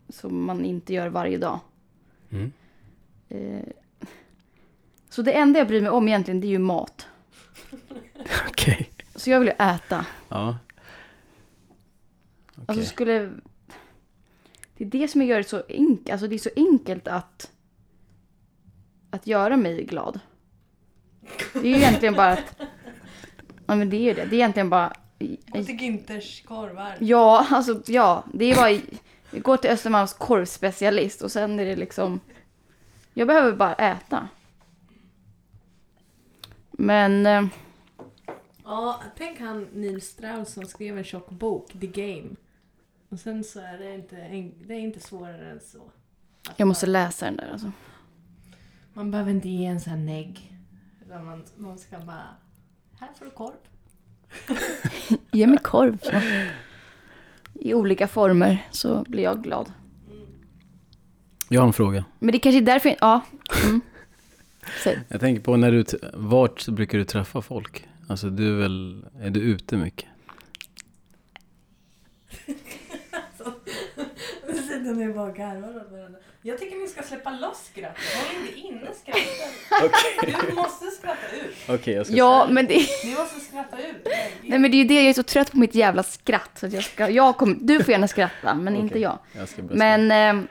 som 0.09 0.45
man 0.45 0.65
inte 0.65 0.95
gör 0.95 1.09
varje 1.09 1.39
dag. 1.39 1.61
Mm. 2.31 2.53
Eh, 3.29 3.69
Så 5.09 5.23
det 5.23 5.33
enda 5.33 5.59
jag 5.59 5.69
bryr 5.69 5.81
mig 5.81 5.91
om 5.91 6.09
egentligen 6.09 6.41
det 6.41 6.47
är 6.47 6.49
ju 6.49 6.59
mat. 6.59 7.07
Okej. 8.49 8.91
Så 9.15 9.31
jag 9.31 9.41
vill 9.41 9.49
ju 9.49 9.55
äta. 9.67 10.07
Ja. 10.29 10.59
Okej. 12.51 12.65
Alltså 12.67 12.85
skulle... 12.85 13.31
Det 14.77 14.85
är 14.85 14.89
det 14.89 15.09
som 15.09 15.23
gör 15.23 15.39
det 15.39 15.45
så 15.45 15.63
enkelt. 15.69 16.11
Alltså 16.11 16.27
det 16.27 16.35
är 16.35 16.39
så 16.39 16.51
enkelt 16.57 17.09
att... 17.09 17.51
Att 19.11 19.27
göra 19.27 19.57
mig 19.57 19.85
glad. 19.85 20.21
Det 21.53 21.59
är 21.59 21.65
ju 21.65 21.77
egentligen 21.77 22.15
bara 22.15 22.33
att... 22.33 22.61
Ja 23.67 23.75
men 23.75 23.91
det 23.91 23.97
är 23.97 24.01
ju 24.01 24.15
det. 24.15 24.25
Det 24.25 24.37
är 24.37 24.39
egentligen 24.39 24.71
bara... 24.71 24.93
Jag 25.47 25.67
tycker 25.67 25.87
inte 25.87 26.23
korvar. 26.45 26.97
Ja, 27.01 27.47
alltså 27.51 27.83
ja. 27.87 28.25
Det 28.33 28.45
är 28.45 28.57
bara... 28.57 28.81
Går 29.41 29.57
till 29.57 29.71
Östermalms 29.71 30.13
korvspecialist 30.13 31.23
och 31.23 31.33
sen 31.33 31.61
är 31.61 31.65
det 31.65 31.77
liksom... 31.77 32.21
Jag 33.15 33.29
behöver 33.29 33.53
bara 33.53 33.75
äta. 33.75 34.29
Men... 36.79 37.27
eh, 37.27 37.47
Ja, 38.65 39.03
tänk 39.19 39.41
han 39.41 39.69
Neil 39.73 40.01
Strauss 40.03 40.53
som 40.53 40.65
skrev 40.65 40.99
en 40.99 41.05
tjock 41.05 41.31
bok, 41.31 41.73
The 41.81 41.87
Game. 41.87 42.29
Och 43.09 43.19
sen 43.21 43.45
så 43.45 43.61
är 43.61 43.79
det 43.79 43.95
inte, 43.95 44.17
en- 44.17 44.55
det 44.67 44.75
är 44.75 44.79
inte 44.79 45.01
svårare 45.01 45.51
än 45.51 45.61
så. 45.61 45.79
Jag 46.57 46.69
måste 46.69 46.87
bara- 46.87 46.93
läsa 46.93 47.25
den 47.27 47.37
där 47.37 47.51
alltså. 47.53 47.73
Man 48.93 49.11
behöver 49.11 49.31
inte 49.31 49.49
ge 49.49 49.65
en 49.67 49.81
sån 49.81 49.91
här 49.91 50.01
negg. 50.01 50.59
Utan 51.07 51.25
man, 51.25 51.45
man 51.57 51.79
ska 51.79 51.99
bara... 51.99 52.27
Här 53.01 53.09
får 53.19 53.25
du 53.25 53.31
korv. 53.31 53.55
Ge 55.31 55.47
mig 55.47 55.59
korv. 55.59 55.99
Så. 56.03 56.11
I 57.55 57.75
olika 57.75 58.09
former 58.09 58.69
så 58.71 59.03
blir 59.09 59.23
jag 59.23 59.43
glad. 59.43 59.73
Jag 61.49 61.61
har 61.61 61.67
en 61.67 61.73
fråga. 61.73 62.05
Men 62.19 62.33
det 62.33 62.39
kanske 62.39 62.59
är 62.59 62.63
därför... 62.63 62.97
Ja. 63.01 63.21
Mm. 63.65 63.81
Säg. 64.83 64.99
Jag 65.09 65.21
tänker 65.21 65.43
på 65.43 65.57
när 65.57 65.73
du, 65.73 65.85
vart 66.13 66.69
brukar 66.69 66.99
du 66.99 67.05
träffa 67.05 67.43
folk? 67.43 67.89
Alltså 68.09 68.31
du 68.31 68.49
är 68.57 68.63
väl, 68.63 69.05
är 69.21 69.31
du 69.31 69.41
ute 69.41 69.77
mycket? 69.77 70.09
Nu 74.49 74.55
sitter 74.55 74.95
ni 74.95 75.13
bara 75.13 75.31
och 75.31 75.37
garvar 75.37 75.77
åt 75.77 75.93
varandra. 75.93 76.19
Jag 76.43 76.59
tycker 76.59 76.77
ni 76.77 76.87
ska 76.87 77.03
släppa 77.03 77.31
loss 77.31 77.71
skrattet. 77.73 78.03
Håll 78.15 78.47
inte 78.47 78.59
inne 78.59 78.91
skrattet. 79.03 80.49
Du 80.49 80.55
måste 80.55 80.87
skratta 80.87 81.37
ut. 81.37 81.57
Okej, 81.69 81.95
jag 81.95 82.07
ska 82.07 82.17
Ja, 82.17 82.49
men 82.51 82.67
det... 82.67 82.87
Ni 83.05 83.15
måste 83.15 83.41
skratta 83.41 83.79
ut. 83.79 84.09
Nej, 84.43 84.59
men 84.59 84.71
det 84.71 84.77
är 84.77 84.79
ju 84.79 84.85
det. 84.85 84.95
Jag 84.95 85.05
är 85.05 85.13
så 85.13 85.23
trött 85.23 85.51
på 85.51 85.59
mitt 85.59 85.75
jävla 85.75 86.03
skratt. 86.03 86.51
Så 86.55 86.67
att 86.67 86.73
jag 86.73 86.85
ska... 86.85 87.11
Jag 87.11 87.37
kommer... 87.37 87.57
Du 87.61 87.85
får 87.85 87.93
gärna 87.93 88.09
skratta, 88.09 88.55
men 88.55 88.77
inte 88.77 88.95
Okej. 88.95 89.03
jag. 89.03 89.19
Jag 89.33 89.49
Men... 89.71 90.11
ehm, 90.11 90.49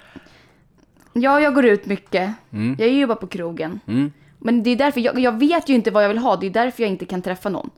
ja, 1.13 1.41
jag 1.41 1.55
går 1.55 1.65
ut 1.65 1.85
mycket. 1.85 2.33
Mm. 2.53 2.75
Jag 2.79 2.89
jobbar 2.89 3.15
på 3.15 3.27
krogen. 3.27 3.79
Mm. 3.87 4.11
Men 4.39 4.63
det 4.63 4.69
är 4.69 4.75
därför... 4.75 5.01
Jag, 5.01 5.19
jag 5.19 5.39
vet 5.39 5.69
ju 5.69 5.73
inte 5.73 5.91
vad 5.91 6.03
jag 6.03 6.09
vill 6.09 6.17
ha. 6.17 6.35
Det 6.35 6.45
är 6.45 6.49
därför 6.49 6.83
jag 6.83 6.89
inte 6.89 7.05
kan 7.05 7.21
träffa 7.21 7.49
någon. 7.49 7.69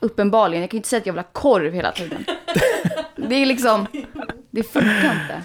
Uppenbarligen. 0.00 0.60
Jag 0.60 0.70
kan 0.70 0.76
ju 0.76 0.78
inte 0.78 0.88
säga 0.88 1.00
att 1.00 1.06
jag 1.06 1.12
vill 1.12 1.24
ha 1.24 1.28
korv 1.32 1.72
hela 1.72 1.92
tiden. 1.92 2.24
Det 3.16 3.34
är 3.34 3.46
liksom... 3.46 3.86
Det 4.50 4.62
funkar 4.62 5.22
inte. 5.22 5.44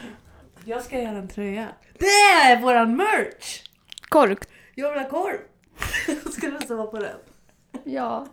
Jag 0.65 0.83
ska 0.83 1.01
göra 1.01 1.17
en 1.17 1.27
tröja. 1.27 1.67
Det 1.99 2.05
är 2.05 2.61
våran 2.61 2.95
merch! 2.95 3.63
Korv. 4.09 4.37
Jag 4.75 4.91
vill 4.91 4.99
ha 4.99 5.09
korv. 5.09 5.37
ska 6.31 6.47
det 6.49 6.61
stå 6.61 6.87
på 6.87 6.97
den? 6.97 7.15
Ja. 7.83 8.27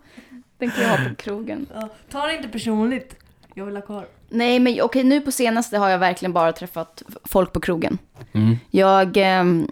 Den 0.58 0.70
kan 0.70 0.82
jag 0.82 0.90
ha 0.98 1.08
på 1.08 1.14
krogen. 1.14 1.66
Ja. 1.74 1.88
Ta 2.10 2.26
det 2.26 2.36
inte 2.36 2.48
personligt. 2.48 3.16
Jag 3.54 3.64
vill 3.66 3.76
ha 3.76 3.82
korv. 3.82 4.06
Nej, 4.28 4.58
men 4.58 4.80
okej, 4.82 5.04
nu 5.04 5.20
på 5.20 5.32
senaste 5.32 5.78
har 5.78 5.88
jag 5.88 5.98
verkligen 5.98 6.32
bara 6.32 6.52
träffat 6.52 7.02
folk 7.24 7.52
på 7.52 7.60
krogen. 7.60 7.98
Mm. 8.32 8.56
Jag 8.70 9.16
ehm, 9.16 9.68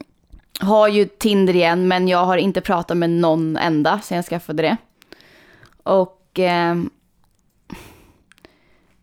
har 0.60 0.88
ju 0.88 1.04
Tinder 1.04 1.56
igen, 1.56 1.88
men 1.88 2.08
jag 2.08 2.24
har 2.24 2.36
inte 2.36 2.60
pratat 2.60 2.96
med 2.96 3.10
någon 3.10 3.56
enda 3.56 4.00
sen 4.00 4.16
jag 4.16 4.24
skaffade 4.24 4.62
det. 4.62 4.76
Och 5.82 6.38
ehm, 6.38 6.90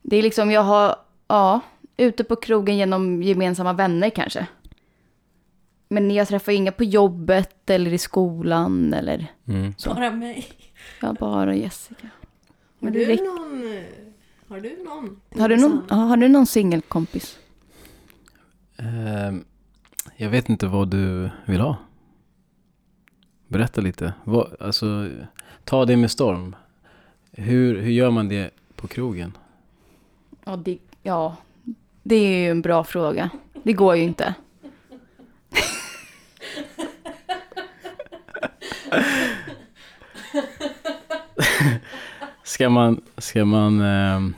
det 0.01 0.18
är 0.18 0.24
liksom, 0.24 0.51
jag 0.51 0.62
har, 0.62 0.96
ja, 1.27 1.60
ute 1.98 2.24
på 2.24 2.36
krogen 2.36 2.77
genom 2.77 3.24
gemensamma 3.24 3.74
vänner 3.74 4.10
kanske. 4.10 4.48
Men 5.88 6.12
jag 6.12 6.27
träffar 6.27 6.51
inga 6.51 6.72
på 6.72 6.84
jobbet 6.84 7.70
eller 7.70 7.94
i 7.94 7.98
skolan 7.98 8.94
eller 8.94 9.27
Mm. 9.48 9.74
Så. 9.77 9.94
Bara 9.94 10.12
mig. 10.12 10.48
jag 11.01 11.15
bara 11.15 11.56
Jessica. 11.56 12.10
Har 12.82 12.89
du 12.89 13.06
räcker. 13.06 13.24
någon... 13.24 13.84
Har 14.50 14.60
du 14.60 14.84
någon? 14.84 15.22
Har 15.41 15.50
du 15.50 15.58
någon, 15.58 15.82
ja, 15.89 15.96
har 15.96 16.18
du 16.18 16.27
någon 16.27 16.46
singelkompis? 16.46 17.39
Ehm, 18.77 19.44
jag 20.18 20.29
vet 20.29 20.50
inte 20.50 20.68
vad 20.68 20.88
du 20.88 21.29
vill 21.46 21.62
ha. 21.62 21.77
Berätta 23.48 23.82
lite. 23.82 24.13
Vad, 24.24 24.56
alltså, 24.60 25.10
ta 25.63 25.86
det 25.86 25.98
med 25.98 26.12
storm. 26.12 26.56
Hur, 27.32 27.82
hur 27.82 27.91
gör 27.91 28.12
man 28.12 28.29
det 28.29 28.50
på 28.75 28.88
krogen? 28.88 29.38
Ja 30.46 30.56
det, 30.56 30.77
ja, 31.03 31.38
det 32.03 32.15
är 32.15 32.38
ju 32.38 32.51
en 32.51 32.62
bra 32.62 32.84
fråga. 32.84 33.29
Det 33.63 33.74
går 33.74 33.96
ju 33.96 34.03
inte. 34.03 34.36
Ska 42.60 42.70
man, 42.70 43.01
ska 43.18 43.46
man, 43.46 43.82
ehm, 43.82 44.34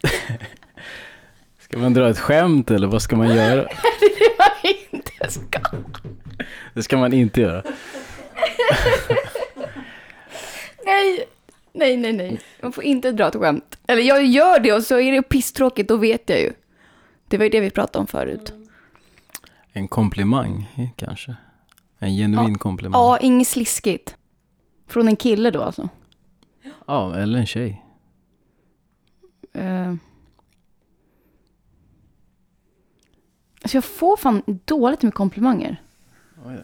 ska 1.58 1.78
man 1.78 1.94
dra 1.94 2.08
ett 2.08 2.18
skämt 2.18 2.70
eller 2.70 2.86
vad 2.86 3.02
ska 3.02 3.16
man 3.16 3.28
göra? 3.28 3.62
det 4.00 4.38
var 4.38 4.70
inte 4.92 5.30
ska. 5.30 5.60
Det 6.74 6.82
ska 6.82 6.96
man 6.96 7.12
inte 7.12 7.40
göra. 7.40 7.62
Nej, 10.84 11.24
nej, 11.72 11.96
nej, 11.96 12.12
nej. 12.12 12.40
Man 12.62 12.72
får 12.72 12.84
inte 12.84 13.12
dra 13.12 13.28
ett 13.28 13.36
skämt. 13.36 13.78
Eller 13.86 14.02
jag 14.02 14.24
gör 14.26 14.60
det 14.60 14.72
och 14.72 14.82
så 14.82 15.00
är 15.00 15.12
det 15.12 15.22
pisstråkigt, 15.22 15.88
då 15.88 15.96
vet 15.96 16.28
jag 16.28 16.40
ju. 16.40 16.52
Det 17.28 17.38
var 17.38 17.44
ju 17.44 17.50
det 17.50 17.60
vi 17.60 17.70
pratade 17.70 17.98
om 17.98 18.06
förut. 18.06 18.52
En 19.72 19.88
komplimang 19.88 20.68
eh, 20.76 20.88
kanske. 20.96 21.36
En 21.98 22.16
genuin 22.16 22.58
komplimang. 22.58 23.00
Ja, 23.00 23.18
inget 23.18 23.48
sliskigt. 23.48 24.16
Från 24.88 25.08
en 25.08 25.16
kille 25.16 25.50
då 25.50 25.62
alltså. 25.62 25.88
Ja, 26.86 27.16
eller 27.16 27.38
en 27.38 27.46
tjej. 27.46 27.84
Uh. 29.56 29.94
Alltså 33.62 33.76
jag 33.76 33.84
får 33.84 34.16
fan 34.16 34.42
dåligt 34.64 35.02
med 35.02 35.14
komplimanger. 35.14 35.82
Oj 36.46 36.54
då. 36.56 36.62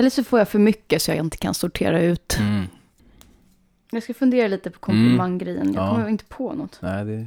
Eller 0.00 0.10
så 0.10 0.24
får 0.24 0.38
jag 0.38 0.48
för 0.48 0.58
mycket 0.58 1.02
så 1.02 1.10
jag 1.10 1.18
inte 1.18 1.36
kan 1.36 1.54
sortera 1.54 2.00
ut. 2.02 2.36
Mm. 2.40 2.64
Jag 3.90 4.02
ska 4.02 4.14
fundera 4.14 4.48
lite 4.48 4.70
på 4.70 4.78
komplimanggrejen. 4.78 5.72
Jag 5.72 5.86
Ja. 5.86 5.90
kommer 5.94 6.08
inte 6.08 6.24
på 6.24 6.52
något. 6.52 6.78
Nej, 6.82 7.04
det... 7.04 7.26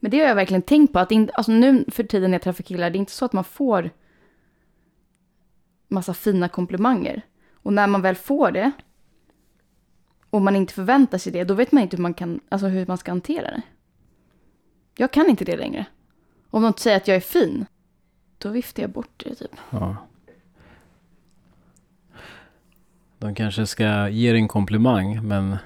Men 0.00 0.10
det 0.10 0.18
har 0.20 0.26
jag 0.26 0.34
verkligen 0.34 0.62
tänkt 0.62 0.92
på. 0.92 0.98
Att 0.98 1.12
in, 1.12 1.30
alltså 1.34 1.52
nu 1.52 1.84
för 1.88 2.04
tiden 2.04 2.30
när 2.30 2.34
jag 2.34 2.42
träffar 2.42 2.62
killar, 2.64 2.90
det 2.90 2.96
är 2.96 3.00
inte 3.00 3.12
så 3.12 3.24
att 3.24 3.32
man 3.32 3.44
får 3.44 3.90
massa 5.88 6.14
fina 6.14 6.48
komplimanger. 6.48 7.22
Och 7.52 7.72
när 7.72 7.86
man 7.86 8.02
väl 8.02 8.14
får 8.14 8.50
det 8.50 8.72
och 10.32 10.42
man 10.42 10.56
inte 10.56 10.74
förväntar 10.74 11.18
sig 11.18 11.32
det, 11.32 11.44
då 11.44 11.54
vet 11.54 11.72
man 11.72 11.82
inte 11.82 11.96
hur 11.96 12.02
man, 12.02 12.14
kan, 12.14 12.40
alltså 12.48 12.66
hur 12.66 12.86
man 12.86 12.98
ska 12.98 13.10
hantera 13.10 13.50
det. 13.50 13.62
Jag 14.96 15.10
kan 15.12 15.30
inte 15.30 15.44
det 15.44 15.56
längre. 15.56 15.86
Om 16.50 16.62
någon 16.62 16.74
säger 16.76 16.96
att 16.96 17.08
jag 17.08 17.16
är 17.16 17.20
fin, 17.20 17.66
då 18.38 18.48
viftar 18.48 18.82
jag 18.82 18.90
bort 18.90 19.10
det 19.24 19.34
typ. 19.34 19.50
Ja. 19.70 19.96
De 23.18 23.34
kanske 23.34 23.66
ska 23.66 24.08
ge 24.08 24.32
dig 24.32 24.40
en 24.40 24.48
komplimang, 24.48 25.26
men 25.28 25.56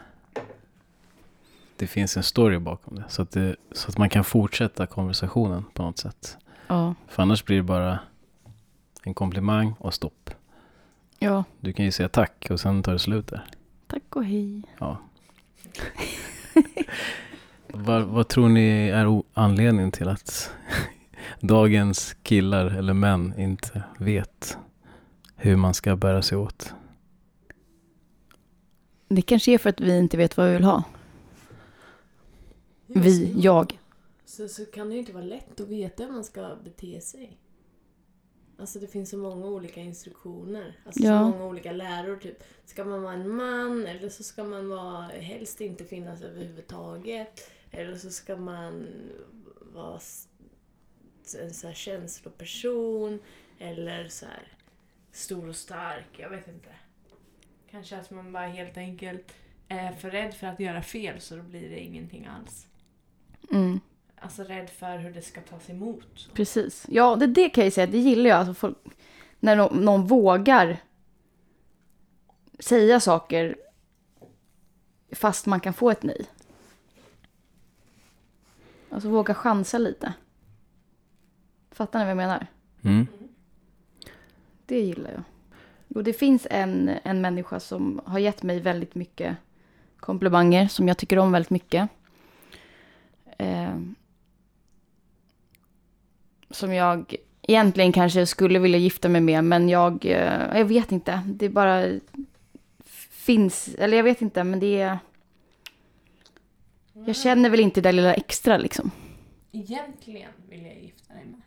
det 1.77 1.87
finns 1.87 2.17
en 2.17 2.23
story 2.23 2.59
bakom 2.59 2.95
det. 2.97 3.05
Så 3.09 3.23
att, 3.23 3.31
det, 3.31 3.57
så 3.73 3.89
att 3.89 3.99
man 3.99 4.09
kan 4.09 4.25
fortsätta 4.25 4.87
konversationen 4.87 5.65
på 5.75 5.83
något 5.83 5.99
sätt. 5.99 6.37
Ja. 6.67 6.95
För 7.09 7.23
annars 7.23 7.45
blir 7.45 7.57
det 7.57 7.63
bara 7.63 7.99
en 9.03 9.15
komplimang 9.15 9.75
och 9.79 9.95
stopp. 9.95 10.31
Ja, 11.19 11.45
Du 11.61 11.73
kan 11.73 11.85
ju 11.85 11.93
säga 11.93 12.09
tack 12.09 12.47
och 12.51 12.61
sen 12.61 12.83
tar 12.83 12.93
det 12.93 12.99
slut 12.99 13.27
där. 13.27 13.47
Tack 13.87 14.16
och 14.16 14.25
hej. 14.25 14.62
Ja. 14.78 14.99
vad, 17.69 18.02
vad 18.02 18.28
tror 18.28 18.49
ni 18.49 18.88
är 18.88 19.23
anledningen 19.33 19.93
till 19.93 20.09
att 20.09 20.50
dagens 21.40 22.16
killar 22.23 22.66
eller 22.66 22.95
män 22.95 23.35
inte 23.38 23.83
vet 23.99 24.59
hur 25.37 25.57
man 25.57 25.75
ska 25.75 25.97
bära 25.97 26.23
sig 26.23 26.38
åt? 26.38 26.75
Det 29.09 29.23
kanske 29.23 29.52
är 29.52 29.59
för 29.59 29.71
att 29.71 29.81
vi 29.81 29.99
inte 29.99 30.16
vet 30.16 30.37
vad 30.37 30.47
vi 30.47 30.52
vill 30.52 30.64
ha. 30.64 30.83
Vi, 32.87 33.33
jag. 33.40 33.78
Så, 34.25 34.49
så 34.49 34.64
kan 34.64 34.88
det 34.88 34.95
ju 34.95 35.00
inte 35.00 35.12
vara 35.12 35.25
lätt 35.25 35.61
att 35.61 35.69
veta 35.69 36.02
hur 36.05 36.12
man 36.12 36.25
ska 36.25 36.57
bete 36.64 37.00
sig. 37.00 37.38
Alltså 38.59 38.79
det 38.79 38.87
finns 38.87 39.11
så 39.11 39.19
många 39.19 39.47
olika 39.47 39.81
instruktioner. 39.81 40.81
Alltså 40.87 41.03
Ja. 41.03 41.19
så 41.19 41.25
många 41.29 41.45
olika 41.45 41.73
läror. 41.73 42.17
Typ. 42.17 42.43
Ska 42.65 42.85
man 42.85 43.03
vara 43.03 43.15
en 43.15 43.29
man 43.31 43.87
eller 43.87 44.09
så 44.09 44.23
ska 44.23 44.45
man 44.45 44.69
vara, 44.69 45.03
helst 45.03 45.61
inte 45.61 45.85
finnas 45.85 46.23
överhuvudtaget. 46.23 47.51
Eller 47.71 47.97
så 47.97 48.11
ska 48.11 48.37
man 48.37 48.87
vara 49.61 50.01
en 51.43 51.55
så 51.55 51.67
här 51.67 51.75
känsloperson. 51.75 53.19
Eller 53.59 54.09
så 54.09 54.26
här 54.26 54.52
stor 55.13 55.49
och 55.49 55.57
stark. 55.57 56.07
Jag 56.17 56.30
vet 56.30 56.49
inte. 56.49 56.69
Kanske 57.71 57.97
att 57.97 58.11
man 58.11 58.33
bara 58.33 58.47
helt 58.47 58.76
enkelt 58.76 59.33
är 59.69 59.93
för 59.93 60.11
rädd 60.11 60.35
för 60.35 60.47
att 60.47 60.61
göra 60.61 60.83
fel 60.83 61.21
så 61.21 61.37
då 61.37 61.43
blir 61.43 61.71
det 61.71 61.80
ingenting 61.80 62.26
alls. 62.26 62.67
Mm. 63.52 63.80
Alltså 64.21 64.43
rädd 64.43 64.71
för 64.71 64.99
hur 64.99 65.11
det 65.11 65.23
ska 65.23 65.41
tas 65.41 65.71
emot. 65.71 66.31
Precis. 66.35 66.87
Ja, 66.89 67.17
det, 67.17 67.26
det 67.26 67.49
kan 67.49 67.65
jag 67.65 67.73
säga, 67.73 67.87
det 67.87 67.99
gillar 67.99 68.31
jag. 68.31 68.39
Alltså 68.39 68.55
folk, 68.55 68.76
när 69.41 69.57
någon, 69.57 69.85
någon 69.85 70.07
vågar 70.07 70.76
säga 72.59 73.00
saker 73.00 73.57
fast 75.13 75.47
man 75.47 75.61
kan 75.61 75.75
få 75.75 75.91
ett 75.91 76.02
nej. 76.02 76.26
Alltså 78.91 79.09
våga 79.09 79.35
chansa 79.35 79.79
lite. 79.79 80.13
Fattar 81.71 81.99
ni 81.99 82.05
vad 82.05 82.11
jag 82.11 82.17
menar? 82.17 82.47
Mm. 82.83 83.07
Det 84.67 84.81
gillar 84.81 85.11
jag. 85.11 85.23
Och 85.97 86.05
det 86.05 86.13
finns 86.13 86.47
en, 86.50 86.91
en 87.05 87.21
människa 87.21 87.61
som 87.61 88.00
har 88.05 88.19
gett 88.19 88.43
mig 88.43 88.61
väldigt 88.61 88.95
mycket 88.95 89.37
komplimanger 89.97 90.69
som 90.69 90.89
jag 90.89 90.99
tycker 90.99 91.19
om 91.19 91.33
väldigt 91.33 91.50
mycket. 91.50 91.89
Eh, 93.39 93.76
som 96.50 96.75
jag 96.75 97.15
egentligen 97.43 97.93
kanske 97.93 98.26
skulle 98.26 98.59
vilja 98.59 98.78
gifta 98.78 99.09
mig 99.09 99.21
med, 99.21 99.45
men 99.45 99.69
jag, 99.69 100.04
eh, 100.04 100.59
jag 100.59 100.65
vet 100.65 100.93
inte. 100.93 101.21
Det 101.26 101.49
bara 101.49 102.00
finns, 103.11 103.69
eller 103.78 103.97
jag 103.97 104.04
vet 104.04 104.23
inte, 104.23 104.45
men 104.45 104.61
det 104.61 104.80
är... 104.80 104.99
Jag 107.06 107.17
känner 107.17 107.50
väl 107.50 107.61
inte 107.61 107.80
det 107.80 107.89
där 107.89 107.93
lilla 107.93 108.15
extra 108.15 108.56
liksom. 108.56 108.91
Egentligen 109.52 110.30
vill 110.49 110.63
jag 110.63 110.78
gifta 110.82 111.15
dig 111.15 111.25
med. 111.25 111.41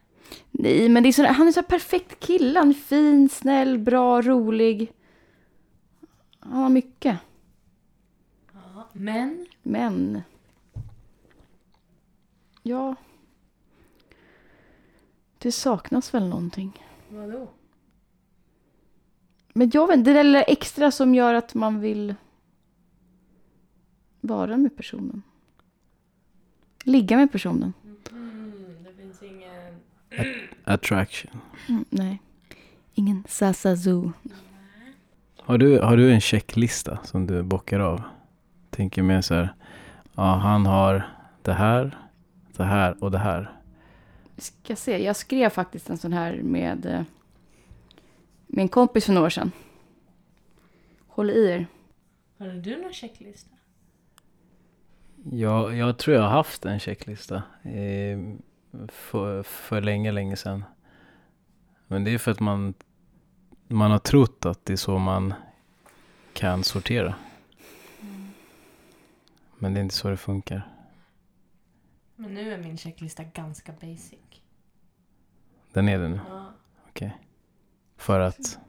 Nej, 0.51 0.89
men 0.89 1.03
det 1.03 1.09
är 1.09 1.13
så, 1.13 1.25
han 1.25 1.47
är 1.47 1.51
så 1.51 1.63
perfekt 1.63 2.19
kille. 2.19 2.59
Han 2.59 2.69
är 2.69 2.73
fin, 2.73 3.29
snäll, 3.29 3.79
bra, 3.79 4.21
rolig. 4.21 4.91
Han 6.39 6.53
har 6.53 6.69
mycket. 6.69 7.17
Ja, 8.53 8.89
men 8.93 9.47
Men... 9.61 10.21
Ja. 12.63 12.95
Det 15.41 15.51
saknas 15.51 16.13
väl 16.13 16.27
någonting. 16.27 16.83
Vadå? 17.09 17.47
Men 19.53 19.71
jag 19.73 19.87
vet 19.87 19.97
inte, 19.97 20.13
det 20.13 20.23
där 20.23 20.45
extra 20.47 20.91
som 20.91 21.15
gör 21.15 21.33
att 21.33 21.53
man 21.53 21.79
vill 21.79 22.15
vara 24.21 24.57
med 24.57 24.77
personen. 24.77 25.21
Ligga 26.83 27.17
med 27.17 27.31
personen. 27.31 27.73
Mm, 28.11 28.53
det 28.83 28.93
finns 28.93 29.23
ingen... 29.23 29.79
Attraction. 30.63 31.41
Mm, 31.69 31.85
nej. 31.89 32.21
Ingen 32.93 33.23
sasazu. 33.27 34.11
Har 35.37 35.57
du, 35.57 35.79
har 35.79 35.97
du 35.97 36.11
en 36.13 36.21
checklista 36.21 36.99
som 37.03 37.27
du 37.27 37.43
bockar 37.43 37.79
av? 37.79 38.01
Tänker 38.69 39.03
mer 39.03 39.21
så 39.21 39.33
här. 39.33 39.53
Ja, 40.15 40.35
han 40.35 40.65
har 40.65 41.09
det 41.41 41.53
här, 41.53 41.97
det 42.57 42.63
här 42.63 43.03
och 43.03 43.11
det 43.11 43.17
här. 43.17 43.58
Ska 44.39 44.75
se, 44.75 45.03
jag 45.03 45.15
skrev 45.15 45.49
faktiskt 45.49 45.89
en 45.89 45.97
sån 45.97 46.13
här 46.13 46.41
med, 46.41 46.85
eh, 46.85 47.01
en 48.47 48.67
kompis 48.67 49.05
för 49.05 49.13
några 49.13 49.25
år 49.25 49.29
sedan. 49.29 49.51
Håll 51.07 51.29
i 51.29 51.49
er. 51.49 51.67
har 52.37 52.47
du 52.47 52.81
någon 52.81 52.93
checklista? 52.93 53.55
Jag, 55.31 55.75
jag 55.75 55.97
tror 55.97 56.15
jag 56.15 56.23
har 56.23 56.29
haft 56.29 56.65
en 56.65 56.79
checklista 56.79 57.43
eh, 57.63 58.19
för, 58.87 59.43
för 59.43 59.81
länge, 59.81 60.11
länge 60.11 60.35
sedan. 60.35 60.63
Men 61.87 62.03
det 62.03 62.13
är 62.13 62.17
för 62.17 62.31
att 62.31 62.39
man, 62.39 62.73
man 63.67 63.91
har 63.91 63.99
trott 63.99 64.45
att 64.45 64.65
det 64.65 64.73
är 64.73 64.77
så 64.77 64.97
man 64.97 65.33
kan 66.33 66.63
sortera. 66.63 67.15
Men 69.57 69.73
det 69.73 69.79
är 69.79 69.81
inte 69.81 69.95
så 69.95 70.09
det 70.09 70.17
funkar. 70.17 70.67
Men 72.19 72.33
nu 72.33 72.53
är 72.53 72.57
min 72.57 72.77
checklista 72.77 73.23
ganska 73.23 73.71
basic. 73.71 74.19
Den 75.73 75.89
är 75.89 75.99
det 75.99 76.07
nu. 76.07 76.19
Ja. 76.29 76.53
För 77.97 78.19
att, 78.19 78.59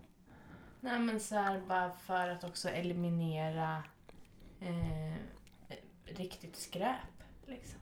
Nej 0.81 0.99
men 0.99 1.21
så 1.21 1.35
här 1.35 1.61
bara 1.69 1.91
för 1.91 2.29
att 2.29 2.45
också 2.45 2.69
eliminera 2.69 3.83
eh, 4.61 5.15
riktigt 6.05 6.57
skräp. 6.57 7.23
Liksom. 7.47 7.81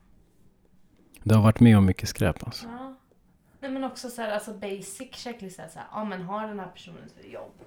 du 1.22 1.35
har 1.35 1.42
varit 1.42 1.61
med 1.61 1.78
om 1.78 1.87
mycket 1.87 2.09
skräp 2.09 2.46
alltså. 2.46 2.66
Ja. 2.66 2.94
Nej 3.61 3.70
men 3.70 3.85
också 3.85 4.11
så 4.11 4.22
här, 4.22 4.31
alltså 4.31 4.54
basic 4.54 5.14
checklista. 5.14 5.68
Så 5.68 5.78
här, 5.78 5.88
ja 5.92 6.04
men 6.04 6.22
har 6.22 6.48
den 6.48 6.61
här 6.61 6.68
personen 6.68 7.02
ett 7.04 7.33
jobb? 7.33 7.64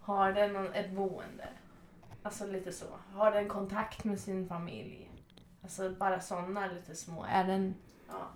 Har 0.00 0.32
den 0.32 0.72
ett 0.72 0.90
boende? 0.90 1.48
Alltså 2.22 2.46
lite 2.46 2.72
så. 2.72 2.86
Har 3.12 3.32
den 3.32 3.48
kontakt 3.48 4.04
med 4.04 4.20
sin 4.20 4.48
familj? 4.48 5.10
Alltså 5.64 5.90
bara 5.90 6.20
sådana 6.20 6.66
lite 6.66 6.94
små. 6.94 7.24
Är 7.28 7.44
den... 7.44 7.74
Ja. 8.08 8.28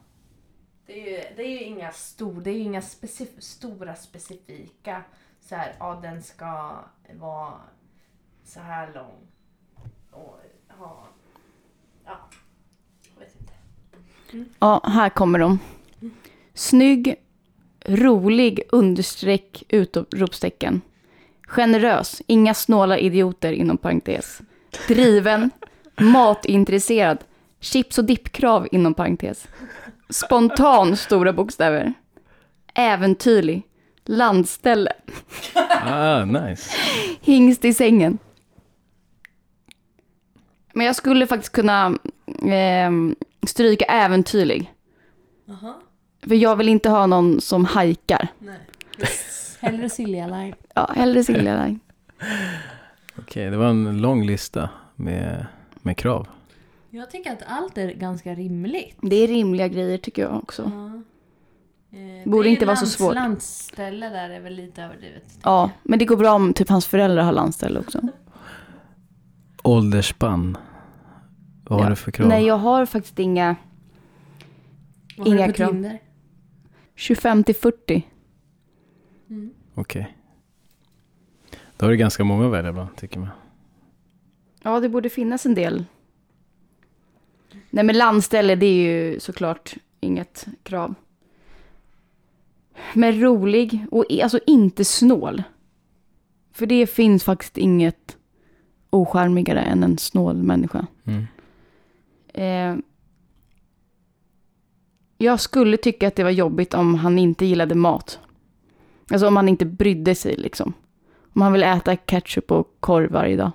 Det 0.87 0.93
är 0.93 1.11
ju, 1.11 1.37
det 1.37 1.43
är 1.43 1.51
ju 1.51 1.61
inga, 1.61 1.93
stor, 1.93 2.41
det 2.41 2.51
är 2.51 2.55
ju 2.55 2.61
inga 2.61 2.81
specif- 2.81 3.41
stora 3.41 3.95
specifika 3.95 5.03
så 5.41 5.55
här, 5.55 5.75
ja 5.79 5.99
den 6.03 6.23
ska 6.23 6.79
vara 7.21 7.53
så 8.45 8.61
här 8.61 8.93
lång 8.95 9.19
och 10.11 10.41
ha, 10.69 11.05
ja, 12.05 12.19
jag 13.15 13.21
vet 13.21 13.37
inte. 13.41 13.53
Ja, 14.59 14.83
här 14.85 15.09
kommer 15.11 15.39
de. 15.39 15.59
Snygg, 16.55 17.15
rolig, 17.85 18.63
understreck, 18.73 19.65
utropstecken. 19.69 20.81
Generös, 21.43 22.23
inga 22.27 22.55
snåla 22.55 22.99
idioter 22.99 23.53
inom 23.53 23.77
parentes. 23.77 24.41
Driven, 24.89 25.51
matintresserad, 26.01 27.19
chips 27.61 27.99
och 27.99 28.05
dippkrav 28.05 28.69
inom 28.73 28.95
parentes. 28.95 29.49
Spontan, 30.11 30.97
stora 30.97 31.33
bokstäver. 31.33 31.93
Äventyrlig, 32.75 33.63
landställe, 34.05 34.93
Ah, 35.85 36.25
nice. 36.25 36.71
hingst 37.21 37.65
i 37.65 37.75
sängen. 37.75 38.19
Men 40.73 40.87
jag 40.87 40.97
skulle 40.97 41.27
faktiskt 41.27 41.53
kunna 41.53 41.99
ehm, 42.47 43.17
stryka 43.47 43.85
äventyrlig. 43.85 44.73
Jaha. 45.45 45.75
För 46.23 46.35
jag 46.35 46.57
vill 46.57 46.69
inte 46.69 46.89
ha 46.91 47.07
någon 47.07 47.41
som 47.41 47.65
hajkar. 47.65 48.29
Nej. 48.39 48.59
Hellre 49.61 49.91
Silja 49.91 50.27
Line. 50.27 50.55
Ja, 50.75 50.93
hellre 50.97 51.25
Silja 51.25 51.65
Line. 51.65 51.81
Okej, 53.19 53.51
det 53.51 53.57
var 53.57 53.67
en 53.67 54.01
lång 54.01 54.27
lista 54.27 54.71
med, 54.97 55.47
med 55.89 55.97
krav. 55.97 56.27
Jag 56.91 57.11
tycker 57.11 57.33
att 57.33 57.43
allt 57.47 57.79
är 57.79 57.93
ganska 57.93 58.35
rimligt. 58.35 58.97
Det 59.03 59.17
är 59.17 59.29
rimliga 59.29 59.69
grejer 59.69 59.99
tycker 59.99 60.23
jag 60.23 60.37
också. 60.37 60.63
Ja. 60.75 61.03
Eh, 61.99 62.31
Borde 62.31 62.49
inte 62.49 62.67
vara 62.67 62.77
så 62.77 62.87
svårt. 62.87 63.15
Landställe 63.15 64.09
där 64.09 64.31
är 64.31 64.41
väl 64.41 64.55
lite 64.55 64.83
överdrivet. 64.83 65.39
Ja, 65.43 65.71
men 65.83 65.99
det 65.99 66.05
går 66.05 66.17
bra 66.17 66.33
om 66.33 66.53
typ 66.53 66.69
hans 66.69 66.87
föräldrar 66.87 67.23
har 67.23 67.33
landställe 67.33 67.81
också. 67.81 68.01
Åldersspann. 69.63 70.57
Vad 71.65 71.79
har 71.79 71.87
Ja. 71.87 71.91
du 71.91 71.97
för 71.97 72.11
krav? 72.11 72.29
Nej, 72.29 72.47
jag 72.47 72.59
har 72.59 72.87
faktiskt 72.87 73.19
inga 73.19 73.57
Vad 75.17 75.27
har 75.29 75.35
Inga 75.35 75.47
du 75.47 75.53
på 75.53 75.57
krav. 75.57 75.71
Tinder? 75.71 75.99
25 76.95 77.45
till 77.45 77.55
40. 77.57 78.03
Mm. 79.31 79.51
Okej. 79.75 80.17
Då 81.77 81.87
har 81.87 81.91
du 81.91 81.97
ganska 81.97 82.25
många 82.25 82.47
att 82.47 82.53
välja 82.53 82.73
bland, 82.73 82.97
tycker 82.97 83.19
man. 83.19 83.29
Ja, 84.63 84.81
det 84.81 84.89
borde 84.89 85.11
finnas 85.11 85.47
en 85.47 85.55
del. 85.55 85.85
Nej, 87.71 87.85
men 87.85 87.99
landställe 87.99 88.55
det 88.55 88.67
är 88.67 88.75
ju 88.75 89.21
såklart 89.21 89.75
inget 90.01 90.47
krav. 90.63 90.95
Men 92.95 93.21
rolig 93.21 93.87
och 93.91 94.05
alltså 94.23 94.41
inte 94.47 94.85
snål. 94.85 95.43
För 96.53 96.67
det 96.67 96.87
finns 96.87 97.25
faktiskt 97.25 97.59
inget 97.59 98.17
ocharmigare 98.91 99.61
än 99.61 99.83
en 99.83 99.99
snål 99.99 100.43
människa. 100.43 100.87
Mm. 101.05 101.27
Eh, 102.35 102.85
jag 105.19 105.41
skulle 105.41 105.77
tycka 105.77 106.09
att 106.09 106.17
det 106.17 106.25
var 106.25 106.31
jobbigt 106.31 106.75
om 106.75 106.95
han 106.95 107.19
inte 107.19 107.47
gillade 107.47 107.75
mat. 107.75 108.19
Alltså 109.11 109.29
om 109.29 109.37
han 109.37 109.49
inte 109.49 109.65
brydde 109.65 110.15
sig 110.15 110.37
liksom. 110.37 110.73
Om 111.33 111.43
han 111.43 111.53
vill 111.53 111.63
äta 111.63 111.97
ketchup 111.97 112.51
och 112.51 112.77
korv 112.81 113.13
varje 113.13 113.37
dag. 113.37 113.51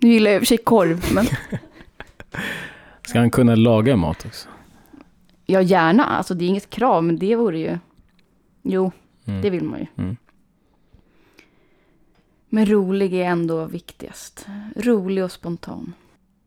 Nu 0.00 0.08
gillar 0.12 0.30
jag 0.30 0.36
i 0.36 0.38
och 0.38 0.40
för 0.42 0.46
sig 0.46 0.58
korv, 0.58 1.04
men 1.14 1.26
Ska 3.06 3.18
han 3.18 3.30
kunna 3.30 3.54
laga 3.54 3.96
mat 3.96 4.26
också? 4.26 4.48
ja 5.46 5.62
gärna. 5.62 6.04
Alltså 6.04 6.34
det 6.34 6.44
är 6.44 6.48
inget 6.48 6.70
krav, 6.70 7.04
men 7.04 7.16
det 7.18 7.36
vore 7.36 7.58
ju... 7.58 7.78
Jo, 8.62 8.92
Mm. 9.26 9.42
det 9.42 9.50
vill 9.50 9.64
man 9.64 9.78
ju. 9.80 9.86
Mm. 9.96 10.16
Men 12.48 12.66
rolig 12.66 13.14
är 13.14 13.24
ändå 13.24 13.64
viktigast. 13.64 14.46
Rolig 14.76 15.24
och 15.24 15.32
spontan. 15.32 15.92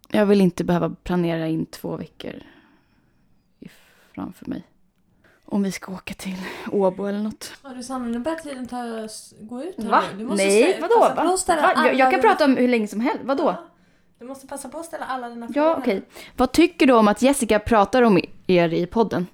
Jag 0.09 0.25
vill 0.25 0.41
inte 0.41 0.63
behöva 0.63 0.89
planera 1.03 1.47
in 1.47 1.65
två 1.65 1.97
veckor 1.97 2.33
i- 3.59 3.69
framför 4.15 4.45
mig. 4.49 4.63
Om 5.53 5.63
vi 5.63 5.71
ska 5.71 5.91
åka 5.91 6.13
till 6.13 6.37
Åbo 6.71 7.05
eller 7.05 7.19
något. 7.19 7.53
Ja 7.63 7.69
du 7.69 7.83
Sanna, 7.83 8.05
nu 8.05 8.19
börjar 8.19 8.37
tiden 8.37 8.67
ta, 8.67 9.07
gå 9.39 9.63
ut 9.63 9.75
här 9.83 9.89
Va? 9.89 10.03
Du 10.17 10.25
måste 10.25 10.45
Nej, 10.45 10.77
vadå? 10.81 10.99
Va? 10.99 11.37
Va? 11.47 11.73
Jag, 11.75 11.95
jag 11.95 12.11
kan 12.11 12.21
prata 12.21 12.45
om 12.45 12.57
hur 12.57 12.67
länge 12.67 12.87
som 12.87 12.99
helst. 12.99 13.19
Vadå? 13.23 13.43
Ja. 13.43 13.65
Du 14.19 14.25
måste 14.25 14.47
passa 14.47 14.69
på 14.69 14.77
att 14.77 14.85
ställa 14.85 15.05
alla 15.05 15.29
dina 15.29 15.47
frågor. 15.47 15.69
Ja, 15.69 15.75
okej. 15.77 16.01
Vad 16.37 16.51
tycker 16.51 16.87
du 16.87 16.93
om 16.93 17.07
att 17.07 17.21
Jessica 17.21 17.59
pratar 17.59 18.01
om 18.01 18.21
er 18.47 18.73
i 18.73 18.85
podden? 18.85 19.27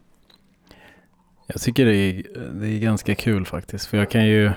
Jag 1.47 1.61
tycker 1.61 1.85
det 1.85 1.95
är, 1.95 2.23
det 2.51 2.67
är 2.67 2.79
ganska 2.79 3.15
kul 3.15 3.45
faktiskt. 3.45 3.87
För 3.87 3.97
jag 3.97 4.09
kan 4.09 4.25
ju... 4.25 4.51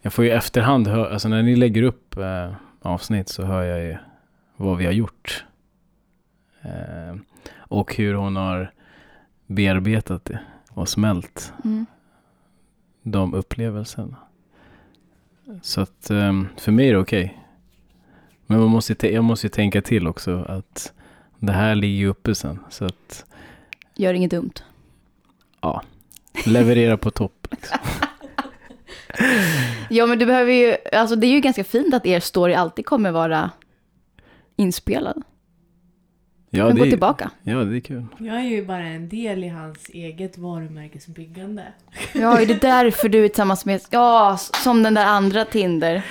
Jag 0.00 0.12
får 0.12 0.24
ju 0.24 0.30
efterhand 0.30 0.86
höra... 0.88 1.12
Alltså 1.12 1.28
när 1.28 1.42
ni 1.42 1.56
lägger 1.56 1.82
upp 1.82 2.16
eh, 2.16 2.52
avsnitt 2.82 3.28
så 3.28 3.42
hör 3.42 3.62
jag 3.62 3.84
ju 3.84 3.96
vad 4.56 4.78
vi 4.78 4.84
har 4.84 4.92
gjort. 4.92 5.44
Eh, 6.62 7.16
och 7.56 7.96
hur 7.96 8.14
hon 8.14 8.36
har 8.36 8.72
bearbetat 9.46 10.24
det 10.24 10.40
och 10.74 10.88
smält 10.88 11.52
Mm. 11.64 11.86
de 13.02 13.34
upplevelserna. 13.34 14.16
Så 15.62 15.80
att 15.80 16.10
eh, 16.10 16.42
för 16.56 16.72
mig 16.72 16.88
är 16.88 16.92
det 16.92 16.98
okej. 16.98 17.38
Men 18.46 18.58
man 18.60 18.68
måste, 18.68 19.12
jag 19.12 19.24
måste 19.24 19.46
ju 19.46 19.50
tänka 19.50 19.82
till 19.82 20.06
också 20.08 20.44
att 20.48 20.92
det 21.38 21.52
här 21.52 21.74
ligger 21.74 21.98
ju 21.98 22.06
uppe 22.08 22.34
sen. 22.34 22.58
Så 22.70 22.84
att 22.84 23.24
Gör 23.94 24.14
inget 24.14 24.30
dumt. 24.30 24.52
leverera 26.46 26.96
på 26.96 27.10
topp. 27.10 27.46
Liksom. 27.50 27.78
Ja, 29.90 30.06
men 30.06 30.18
du 30.18 30.26
behöver 30.26 30.52
ju... 30.52 30.76
Alltså 30.92 31.16
det 31.16 31.26
är 31.26 31.32
ju 31.32 31.40
ganska 31.40 31.64
fint 31.64 31.94
att 31.94 32.06
er 32.06 32.20
story 32.20 32.54
alltid 32.54 32.86
kommer 32.86 33.10
vara 33.10 33.50
inspelad. 34.56 35.22
Ja, 36.54 36.64
men 36.66 36.74
det 36.74 36.80
gå 36.80 36.86
är- 36.86 36.90
tillbaka. 36.90 37.30
Ja, 37.42 37.54
det 37.64 37.76
är 37.76 37.80
kul. 37.80 38.06
Jag 38.18 38.36
är 38.36 38.42
ju 38.48 38.64
bara 38.66 38.86
en 38.86 39.08
del 39.08 39.44
i 39.44 39.48
hans 39.48 39.88
eget 39.88 40.38
varumärkesbyggande. 40.38 41.62
Ja, 42.12 42.40
är 42.40 42.46
det 42.46 42.60
därför 42.60 43.08
du 43.08 43.24
är 43.24 43.28
tillsammans 43.28 43.64
med... 43.64 43.80
Ja, 43.90 44.36
som 44.62 44.82
den 44.82 44.94
där 44.94 45.06
andra 45.06 45.44
Tinder. 45.44 46.02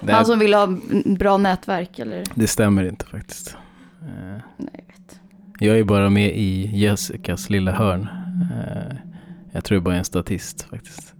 Det, 0.00 0.12
Han 0.12 0.26
som 0.26 0.38
vill 0.38 0.54
ha 0.54 0.62
en 0.62 1.14
bra 1.18 1.36
nätverk, 1.36 1.98
eller? 1.98 2.24
det 2.34 2.46
stämmer 2.46 2.88
inte 2.88 3.06
faktiskt. 3.06 3.56
Eh, 4.02 4.06
Nej, 4.56 4.70
jag 4.76 4.86
vet. 4.86 5.20
Jag 5.58 5.78
är 5.78 5.84
bara 5.84 6.10
med 6.10 6.30
i 6.36 6.70
Jessicas 6.78 7.50
lilla 7.50 7.72
hörn. 7.72 8.08
Eh, 8.52 8.96
Jag 9.52 9.64
tror 9.64 9.76
jag 9.76 9.82
bara 9.82 9.94
är 9.94 9.98
en 9.98 10.04
statist 10.04 10.62
faktiskt. 10.70 11.14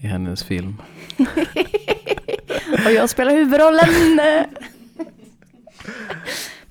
I 0.00 0.06
hennes 0.06 0.44
film. 0.44 0.76
Och 2.86 2.92
jag 2.92 3.10
spelar 3.10 3.32
huvudrollen. 3.32 3.88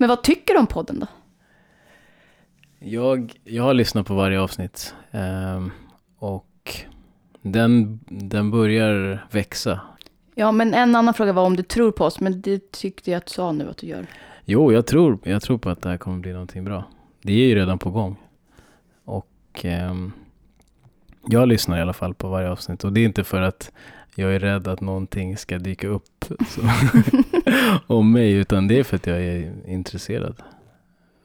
Men 0.02 0.08
vad 0.08 0.22
tycker 0.22 0.54
du 0.54 0.60
om 0.60 0.66
podden 0.66 1.00
då? 1.00 1.06
Jag, 2.78 3.32
jag 3.44 3.62
har 3.62 3.74
lyssnat 3.74 4.06
på 4.06 4.14
varje 4.14 4.40
avsnitt. 4.40 4.94
ehm, 5.10 5.70
och 6.18 6.76
den, 7.42 8.00
den 8.08 8.50
börjar 8.50 9.26
växa. 9.30 9.80
Ja, 10.34 10.52
men 10.52 10.74
en 10.74 10.94
annan 10.96 11.14
fråga 11.14 11.32
var 11.32 11.44
om 11.44 11.56
du 11.56 11.62
tror 11.62 11.92
på 11.92 12.04
oss, 12.04 12.20
men 12.20 12.40
det 12.40 12.72
tyckte 12.72 13.10
jag 13.10 13.18
att 13.18 13.26
du 13.26 13.30
sa 13.30 13.52
nu 13.52 13.70
att 13.70 13.76
du 13.76 13.86
gör. 13.86 14.06
Jo, 14.44 14.72
jag 14.72 14.86
tror, 14.86 15.18
jag 15.22 15.42
tror 15.42 15.58
på 15.58 15.70
att 15.70 15.82
det 15.82 15.88
här 15.88 15.96
kommer 15.98 16.18
bli 16.18 16.32
någonting 16.32 16.64
bra. 16.64 16.84
Det 17.22 17.32
är 17.32 17.46
ju 17.46 17.54
redan 17.54 17.78
på 17.78 17.90
gång. 17.90 18.16
Och 19.04 19.60
ehm, 19.62 20.12
jag 21.26 21.48
lyssnar 21.48 21.78
i 21.78 21.80
alla 21.80 21.92
fall 21.92 22.14
på 22.14 22.28
varje 22.28 22.50
avsnitt. 22.50 22.84
Och 22.84 22.92
det 22.92 23.00
är 23.00 23.04
inte 23.04 23.24
för 23.24 23.42
att 23.42 23.72
jag 24.14 24.34
är 24.34 24.38
rädd 24.38 24.68
att 24.68 24.80
någonting 24.80 25.36
ska 25.36 25.58
dyka 25.58 25.88
upp 25.88 26.24
om 27.86 28.12
mig. 28.12 28.32
Utan 28.32 28.68
det 28.68 28.78
är 28.78 28.84
för 28.84 28.96
att 28.96 29.06
jag 29.06 29.20
är 29.22 29.52
intresserad. 29.66 30.42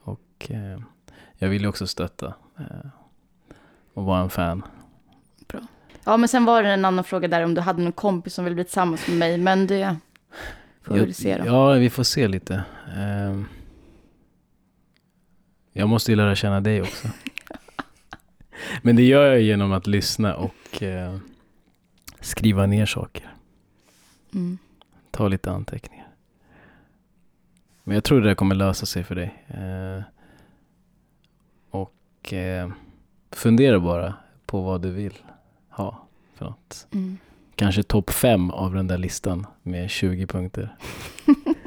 Och 0.02 0.48
eh, 0.50 0.80
jag 1.38 1.50
vill 1.50 1.62
ju 1.62 1.68
också 1.68 1.88
stötta. 1.88 2.34
Eh, 2.60 2.90
och 3.94 4.04
vara 4.04 4.22
en 4.22 4.30
fan. 4.30 4.64
Ja, 6.04 6.18
men 6.18 6.30
sen 6.30 6.46
var 6.46 6.64
det 6.64 6.70
en 6.70 6.86
annan 6.86 7.04
fråga 7.04 7.28
där 7.28 7.44
om 7.44 7.54
du 7.54 7.62
hade 7.62 7.82
någon 7.82 7.92
kompis 7.92 8.34
som 8.34 8.46
ville 8.46 8.56
bli 8.56 8.64
tillsammans 8.64 9.08
med 9.08 9.18
mig, 9.18 9.38
men 9.38 9.68
det 9.68 9.96
får 10.82 10.96
vi 10.96 11.14
se 11.14 11.38
då. 11.38 11.46
Ja, 11.46 11.72
vi 11.72 11.90
får 11.90 12.04
se 12.04 12.28
lite. 12.28 12.64
Ehm, 12.98 13.46
jag 15.74 15.90
måste 15.90 16.12
ju 16.12 16.16
lära 16.16 16.36
känna 16.36 16.62
dig 16.62 16.82
också. 16.82 17.08
Men 18.82 18.96
det 18.96 19.04
gör 19.04 19.26
jag 19.32 19.42
genom 19.42 19.72
att 19.72 19.88
lyssna 19.88 20.36
och 20.36 20.84
eh, 20.84 21.18
skriva 22.22 22.66
ner 22.66 22.86
saker. 22.86 23.34
Mm. 24.34 24.58
Ta 25.12 25.28
lite 25.28 25.52
anteckningar. 25.52 26.08
Men 27.84 27.96
jag 27.96 28.04
tror 28.04 28.22
det 28.22 28.36
kommer 28.36 28.56
lösa 28.56 28.86
sig 28.86 29.04
för 29.04 29.16
dig. 29.16 29.44
Eh, 29.48 30.04
och 31.70 32.34
eh, 32.34 32.70
fundera 33.32 33.80
bara 33.80 34.14
på 34.46 34.62
vad 34.62 34.82
du 34.82 34.92
vill 34.92 35.18
ha 35.70 36.08
för 36.34 36.46
något. 36.46 36.88
Mm. 36.92 37.18
Kanske 37.56 37.84
topp 37.84 38.10
fem 38.10 38.52
av 38.52 38.74
den 38.74 38.88
där 38.88 38.98
listan 38.98 39.48
med 39.64 39.90
20 39.90 40.28
punkter. 40.28 40.76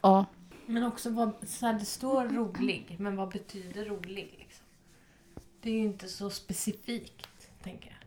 Ja, 0.00 0.26
Men 0.66 0.84
också 0.84 1.10
vad, 1.10 1.32
så 1.46 1.66
här, 1.66 1.78
det 1.78 1.84
står 1.84 2.28
rolig, 2.28 2.96
men 2.98 3.16
vad 3.16 3.28
betyder 3.28 3.84
rolig? 3.84 4.34
Liksom? 4.38 4.64
Det 5.60 5.70
är 5.70 5.74
ju 5.74 5.84
inte 5.84 6.08
så 6.08 6.30
specifikt, 6.30 7.28
tänker 7.62 7.90
jag. 7.90 7.98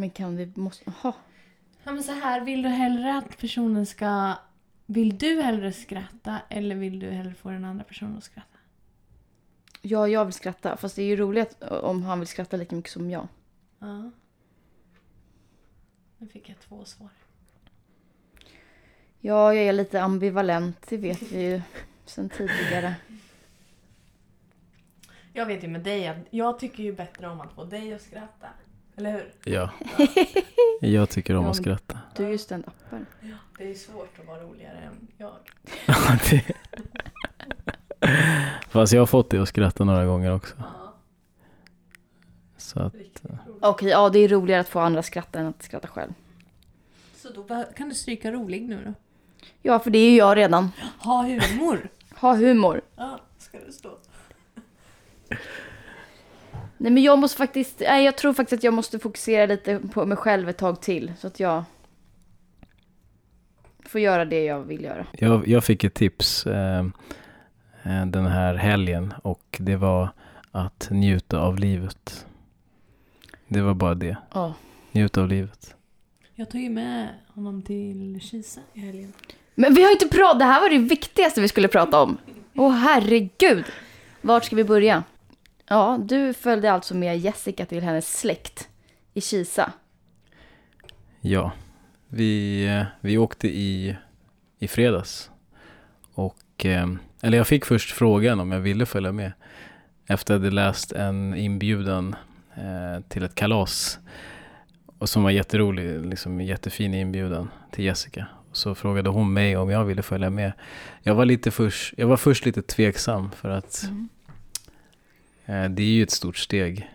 men 0.00 0.10
kan 0.10 0.36
vi, 0.36 0.52
måste, 0.54 0.90
aha. 0.90 1.14
Ja, 1.84 1.92
men 1.92 2.02
så 2.02 2.12
här, 2.12 2.40
vill 2.40 2.62
du 2.62 2.68
hellre 2.68 3.16
att 3.16 3.38
personen 3.38 3.86
ska 3.86 4.34
Vill 4.86 5.18
du 5.18 5.42
hellre 5.42 5.72
skratta 5.72 6.40
eller 6.48 6.74
vill 6.74 6.98
du 6.98 7.10
hellre 7.10 7.34
få 7.34 7.50
den 7.50 7.64
andra 7.64 7.84
personen 7.84 8.16
att 8.16 8.24
skratta? 8.24 8.58
Ja, 9.82 10.08
jag 10.08 10.24
vill 10.24 10.34
skratta. 10.34 10.76
Fast 10.76 10.96
det 10.96 11.02
är 11.02 11.06
ju 11.06 11.16
roligt 11.16 11.62
om 11.62 12.02
han 12.02 12.18
vill 12.18 12.28
skratta 12.28 12.56
lika 12.56 12.76
mycket 12.76 12.90
som 12.90 13.10
jag. 13.10 13.28
Ja. 13.78 14.10
Nu 16.18 16.28
fick 16.28 16.48
jag 16.48 16.60
två 16.60 16.84
svar. 16.84 17.10
Ja, 19.20 19.54
jag 19.54 19.64
är 19.64 19.72
lite 19.72 20.02
ambivalent. 20.02 20.86
Det 20.88 20.96
vet 20.96 21.22
vi 21.22 21.42
ju 21.42 21.62
sen 22.04 22.28
tidigare. 22.28 22.94
Jag 25.32 25.46
vet 25.46 25.64
ju 25.64 25.68
med 25.68 25.80
dig 25.80 26.08
att 26.08 26.16
jag 26.30 26.58
tycker 26.58 26.82
ju 26.82 26.92
bättre 26.92 27.28
om 27.28 27.40
att 27.40 27.52
få 27.52 27.64
dig 27.64 27.94
att 27.94 28.02
skratta. 28.02 28.46
Eller 28.96 29.12
hur? 29.12 29.32
Ja. 29.52 29.70
Jag 30.80 31.08
tycker 31.10 31.36
om 31.36 31.44
Ja, 31.44 31.50
att 31.50 31.56
skratta. 31.56 31.98
Du 32.16 32.24
är 32.26 32.30
ju 32.30 32.38
stand-upare. 32.38 33.04
Det 33.58 33.70
är 33.70 33.74
svårt 33.74 34.18
att 34.20 34.26
vara 34.26 34.40
roligare 34.40 34.78
än 34.78 35.06
jag. 35.16 35.32
Det- 36.30 36.44
Fast 38.68 38.92
jag 38.92 39.00
har 39.00 39.06
fått 39.06 39.30
dig 39.30 39.40
att 39.40 39.48
skratta 39.48 39.84
några 39.84 40.04
gånger 40.06 40.32
också. 40.34 40.54
Ja, 40.58 40.94
Så 42.56 42.80
att, 42.80 42.94
roligt. 42.94 43.22
Okej, 43.60 43.88
ja 43.88 44.08
det 44.10 44.18
är 44.18 44.28
roligare 44.28 44.60
att 44.60 44.68
få 44.68 44.80
andra 44.80 44.98
att 45.00 45.06
skratta 45.06 45.38
än 45.40 45.46
att 45.46 45.62
skratta 45.62 45.88
själv. 45.88 46.12
Så 47.16 47.28
då 47.32 47.64
kan 47.76 47.88
du 47.88 47.94
stryka 47.94 48.32
rolig 48.32 48.62
nu 48.68 48.84
då? 48.86 48.94
Ja, 49.62 49.78
för 49.78 49.90
det 49.90 49.98
är 49.98 50.10
ju 50.10 50.16
jag 50.16 50.36
redan. 50.36 50.70
Ha 50.98 51.22
humor. 51.22 51.88
Ha 52.16 52.34
humor. 52.34 52.80
Ja, 52.96 53.20
ska 53.38 53.58
det 53.66 53.72
stå. 53.72 53.98
Nej 56.78 56.92
men 56.92 57.02
jag 57.02 57.18
måste 57.18 57.36
faktiskt, 57.38 57.80
nej 57.80 58.04
jag 58.04 58.16
tror 58.16 58.32
faktiskt 58.32 58.60
att 58.60 58.64
jag 58.64 58.74
måste 58.74 58.98
fokusera 58.98 59.46
lite 59.46 59.80
på 59.92 60.06
mig 60.06 60.16
själv 60.16 60.48
ett 60.48 60.58
tag 60.58 60.80
till. 60.80 61.12
Så 61.18 61.26
att 61.26 61.40
jag 61.40 61.64
får 63.86 64.00
göra 64.00 64.24
det 64.24 64.44
jag 64.44 64.60
vill 64.60 64.84
göra. 64.84 65.06
jag, 65.12 65.48
jag 65.48 65.64
fick 65.64 65.84
ett 65.84 65.94
tips 65.94 66.46
eh, 66.46 66.86
eh, 67.82 68.06
den 68.06 68.26
här 68.26 68.54
helgen 68.54 69.14
och 69.22 69.56
det 69.60 69.76
var 69.76 70.08
att 70.50 70.88
njuta 70.90 71.38
av 71.38 71.58
livet. 71.58 72.26
Det 73.48 73.60
var 73.62 73.74
bara 73.74 73.94
det. 73.94 74.16
Ja. 74.34 74.54
Njuta 74.92 75.20
av 75.20 75.28
livet. 75.28 75.74
Jag 76.34 76.50
tog 76.50 76.60
ju 76.60 76.70
med 76.70 77.08
honom 77.28 77.62
till 77.62 78.20
Kisa 78.20 78.60
i 78.74 78.80
helgen. 78.80 79.12
Men 79.54 79.74
vi 79.74 79.82
har 79.82 79.90
inte 79.90 80.08
pratat, 80.08 80.38
det 80.38 80.44
här 80.44 80.60
var 80.60 80.70
det 80.70 80.78
viktigaste 80.78 81.40
vi 81.40 81.48
skulle 81.48 81.68
prata 81.68 82.02
om. 82.02 82.18
Åh 82.54 82.72
herregud. 82.72 83.64
Vart 84.20 84.44
ska 84.44 84.56
vi 84.56 84.64
börja? 84.64 85.02
Ja, 85.72 85.98
du 86.04 86.34
följde 86.34 86.72
alltså 86.72 86.94
med 86.94 87.18
Jessica 87.18 87.66
till 87.66 87.82
hennes 87.82 88.18
släkt 88.18 88.68
i 89.14 89.20
Kisa. 89.20 89.72
Ja, 91.20 91.52
vi, 92.08 92.64
eh, 92.66 92.84
vi 93.00 93.18
åkte 93.18 93.48
i, 93.48 93.96
i 94.58 94.68
fredags. 94.68 95.30
Och, 96.14 96.66
eh, 96.66 96.88
eller 97.20 97.38
jag 97.38 97.46
fick 97.46 97.64
först 97.64 97.90
frågan 97.90 98.40
om 98.40 98.52
jag 98.52 98.60
ville 98.60 98.86
följa 98.86 99.12
med. 99.12 99.32
Efter 100.06 100.34
att 100.34 100.38
jag 100.38 100.44
hade 100.44 100.54
läst 100.54 100.92
en 100.92 101.34
inbjudan 101.34 102.16
eh, 102.54 103.02
till 103.08 103.22
ett 103.22 103.34
kalas. 103.34 103.98
Och 104.98 105.08
som 105.08 105.22
var 105.22 105.30
jätterolig, 105.30 106.06
liksom 106.06 106.40
jättefin 106.40 106.94
inbjudan 106.94 107.50
till 107.70 107.84
Jessica. 107.84 108.26
Så 108.52 108.74
frågade 108.74 109.10
hon 109.10 109.32
mig 109.32 109.56
om 109.56 109.70
jag 109.70 109.84
ville 109.84 110.02
följa 110.02 110.30
med. 110.30 110.52
Jag 111.02 111.14
var, 111.14 111.24
lite 111.24 111.50
först, 111.50 111.94
jag 111.96 112.06
var 112.06 112.16
först 112.16 112.46
lite 112.46 112.62
tveksam 112.62 113.30
för 113.30 113.48
att 113.48 113.84
eh, 113.84 113.90
det 115.70 115.82
är 115.82 115.86
ju 115.92 116.02
ett 116.02 116.10
stort 116.10 116.36
steg. 116.36 116.90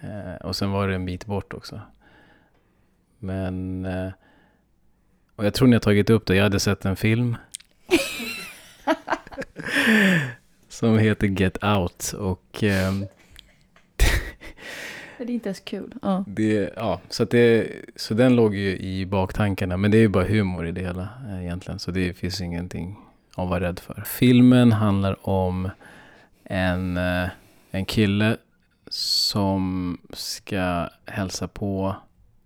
Eh, 0.00 0.46
och 0.46 0.56
sen 0.56 0.70
var 0.70 0.88
det 0.88 0.94
en 0.94 1.04
bit 1.06 1.26
bort 1.26 1.52
också. 1.54 1.80
Men... 3.18 3.84
eh, 3.84 4.08
Och 5.36 5.44
jag 5.46 5.54
tror 5.54 5.68
ni 5.68 5.74
har 5.74 5.80
tagit 5.80 6.10
upp 6.10 6.26
det. 6.26 6.34
Jag 6.36 6.42
hade 6.42 6.60
sett 6.60 6.84
en 6.84 6.96
film. 6.96 7.36
som 10.68 10.98
heter 10.98 11.26
Get 11.26 11.64
Out. 11.64 12.12
Och 12.18 12.62
ehm, 12.62 13.06
Det 15.18 15.24
är 15.24 15.30
inte 15.30 15.48
ens 15.48 15.60
kul. 15.60 15.94
Ja. 16.02 16.24
det, 16.26 16.72
ja, 16.76 17.00
så, 17.08 17.24
det, 17.24 17.68
så 17.96 18.14
den 18.14 18.36
låg 18.36 18.54
ju 18.54 18.76
i 18.78 19.06
baktankarna. 19.06 19.76
Men 19.76 19.90
det 19.90 19.96
är 19.96 20.00
ju 20.02 20.08
bara 20.08 20.24
humor 20.24 20.66
i 20.66 20.72
det 20.72 20.80
hela 20.80 21.08
eh, 21.28 21.42
egentligen. 21.42 21.78
Så 21.78 21.90
det 21.90 22.14
finns 22.14 22.40
ingenting 22.40 22.96
att 23.36 23.48
vara 23.48 23.60
rädd 23.60 23.78
för. 23.78 24.02
Filmen 24.06 24.72
handlar 24.72 25.28
om 25.28 25.70
en, 26.44 26.96
eh, 26.96 27.28
en 27.72 27.84
kille 27.84 28.36
som 28.90 29.98
ska 30.12 30.88
hälsa 31.06 31.48
på 31.48 31.96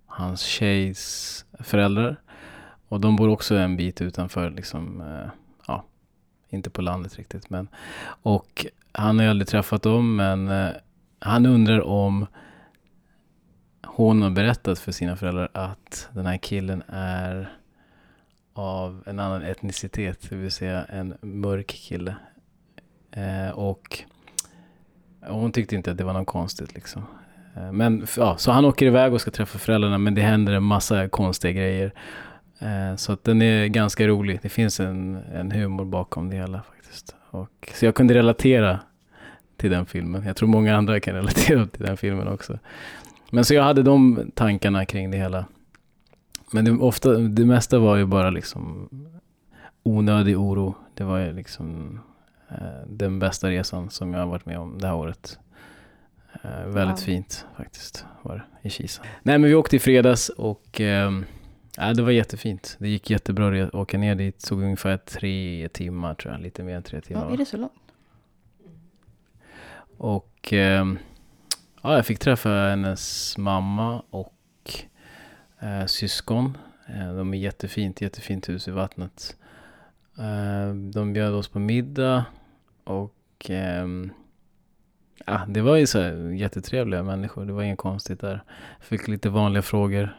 hans 0.06 0.40
tjejs 0.40 1.44
föräldrar. 1.60 2.20
Och 2.88 3.00
de 3.00 3.16
bor 3.16 3.28
också 3.28 3.54
en 3.54 3.76
bit 3.76 4.02
utanför, 4.02 4.50
liksom, 4.50 5.00
eh, 5.00 5.30
ja, 5.66 5.84
inte 6.48 6.70
på 6.70 6.82
landet 6.82 7.16
riktigt. 7.16 7.50
Men, 7.50 7.68
och 8.22 8.66
han 8.92 9.18
har 9.18 9.24
ju 9.24 9.30
aldrig 9.30 9.48
träffat 9.48 9.82
dem, 9.82 10.16
men 10.16 10.48
eh, 10.48 10.70
han 11.18 11.46
undrar 11.46 11.80
om 11.80 12.26
hon 13.86 14.22
har 14.22 14.30
berättat 14.30 14.78
för 14.78 14.92
sina 14.92 15.16
föräldrar 15.16 15.48
att 15.52 16.08
den 16.12 16.26
här 16.26 16.36
killen 16.36 16.82
är 16.88 17.52
av 18.52 19.02
en 19.06 19.18
annan 19.18 19.42
etnicitet, 19.42 20.30
det 20.30 20.36
vill 20.36 20.52
säga 20.52 20.84
en 20.84 21.14
mörk 21.20 21.66
kille. 21.66 22.16
Eh, 23.10 23.50
och 23.50 24.04
hon 25.28 25.52
tyckte 25.52 25.74
inte 25.76 25.90
att 25.90 25.98
det 25.98 26.04
var 26.04 26.12
något 26.12 26.26
konstigt 26.26 26.74
liksom. 26.74 27.02
Eh, 27.56 27.72
men 27.72 28.06
ja, 28.16 28.36
så 28.36 28.52
han 28.52 28.64
åker 28.64 28.86
iväg 28.86 29.12
och 29.12 29.20
ska 29.20 29.30
träffa 29.30 29.58
föräldrarna 29.58 29.98
men 29.98 30.14
det 30.14 30.22
händer 30.22 30.52
en 30.52 30.62
massa 30.62 31.08
konstiga 31.08 31.52
grejer. 31.52 31.92
Eh, 32.58 32.96
så 32.96 33.12
att 33.12 33.24
den 33.24 33.42
är 33.42 33.66
ganska 33.66 34.06
rolig. 34.06 34.38
Det 34.42 34.48
finns 34.48 34.80
en, 34.80 35.16
en 35.34 35.50
humor 35.50 35.84
bakom 35.84 36.30
det 36.30 36.36
hela 36.36 36.62
faktiskt. 36.62 37.14
Och, 37.30 37.72
så 37.74 37.84
jag 37.84 37.94
kunde 37.94 38.14
relatera 38.14 38.80
till 39.56 39.70
den 39.70 39.86
filmen. 39.86 40.22
Jag 40.26 40.36
tror 40.36 40.48
många 40.48 40.76
andra 40.76 41.00
kan 41.00 41.14
relatera 41.14 41.66
till 41.66 41.86
den 41.86 41.96
filmen 41.96 42.28
också. 42.28 42.58
Men 43.30 43.44
så 43.44 43.54
jag 43.54 43.62
hade 43.62 43.82
de 43.82 44.30
tankarna 44.34 44.84
kring 44.84 45.10
det 45.10 45.18
hela. 45.18 45.44
Men 46.52 46.64
det, 46.64 46.70
ofta, 46.70 47.12
det 47.12 47.44
mesta 47.44 47.78
var 47.78 47.96
ju 47.96 48.06
bara 48.06 48.30
liksom 48.30 48.88
onödig 49.82 50.38
oro. 50.38 50.74
Det 50.94 51.04
var 51.04 51.18
ju 51.18 51.32
liksom 51.32 52.00
den 52.86 53.18
bästa 53.18 53.50
resan 53.50 53.90
som 53.90 54.12
jag 54.12 54.20
har 54.20 54.26
varit 54.26 54.46
med 54.46 54.58
om 54.58 54.78
det 54.78 54.86
här 54.86 54.94
året. 54.94 55.38
Eh, 56.42 56.66
väldigt 56.66 56.98
Wow. 56.98 57.04
fint 57.04 57.46
faktiskt 57.56 58.04
var 58.22 58.34
det 58.62 58.68
i 58.68 58.70
Kisa. 58.70 59.02
Nej 59.22 59.38
men 59.38 59.50
vi 59.50 59.54
åkte 59.54 59.76
i 59.76 59.78
fredags 59.78 60.28
och 60.28 60.80
eh, 60.80 61.10
ja, 61.76 61.94
det 61.94 62.02
var 62.02 62.10
jättefint. 62.10 62.76
Det 62.80 62.88
gick 62.88 63.10
jättebra 63.10 63.64
att 63.64 63.74
åka 63.74 63.98
ner 63.98 64.14
dit. 64.14 64.44
Tog 64.46 64.62
ungefär 64.62 64.96
tre 64.96 65.68
timmar 65.72 66.14
tror 66.14 66.32
jag. 66.34 66.42
Lite 66.42 66.62
mer 66.62 66.76
än 66.76 66.82
tre 66.82 67.00
timmar. 67.00 67.24
Ja, 67.28 67.32
är 67.32 67.36
det 67.36 67.46
så 67.46 67.56
långt? 67.56 67.72
Och 69.98 70.52
eh, 70.52 70.86
ja, 71.82 71.96
jag 71.96 72.06
fick 72.06 72.18
träffa 72.18 72.48
hennes 72.50 73.38
mamma 73.38 74.02
och 74.10 74.34
eh, 75.60 75.86
syskon. 75.86 76.58
Eh, 76.88 77.14
de 77.14 77.34
är 77.34 77.38
jättefint, 77.38 78.00
jättefint 78.00 78.48
hus 78.48 78.68
i 78.68 78.70
vattnet. 78.70 79.36
Eh, 80.18 80.74
de 80.74 81.12
bjöd 81.12 81.34
oss 81.34 81.48
på 81.48 81.58
middag 81.58 82.24
och 82.84 83.14
ehm, 83.48 84.10
ja, 85.26 85.40
det 85.48 85.60
var 85.60 85.76
ju 85.76 85.86
så 85.86 86.00
här 86.00 86.12
jättetrevliga 86.30 87.02
människor. 87.02 87.44
Det 87.44 87.52
var 87.52 87.62
inget 87.62 87.78
konstigt 87.78 88.20
där. 88.20 88.42
Fick 88.80 89.08
lite 89.08 89.28
vanliga 89.28 89.62
frågor. 89.62 90.16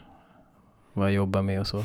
Vad 0.92 1.06
jag 1.06 1.14
jobbar 1.14 1.42
med 1.42 1.60
och 1.60 1.66
så. 1.66 1.78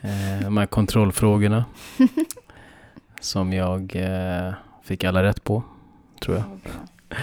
Eh, 0.00 0.40
de 0.42 0.56
här 0.56 0.66
kontrollfrågorna. 0.66 1.64
som 3.20 3.52
jag 3.52 3.96
eh, 3.96 4.54
fick 4.82 5.04
alla 5.04 5.22
rätt 5.22 5.44
på, 5.44 5.62
tror 6.22 6.36
jag. 6.36 6.44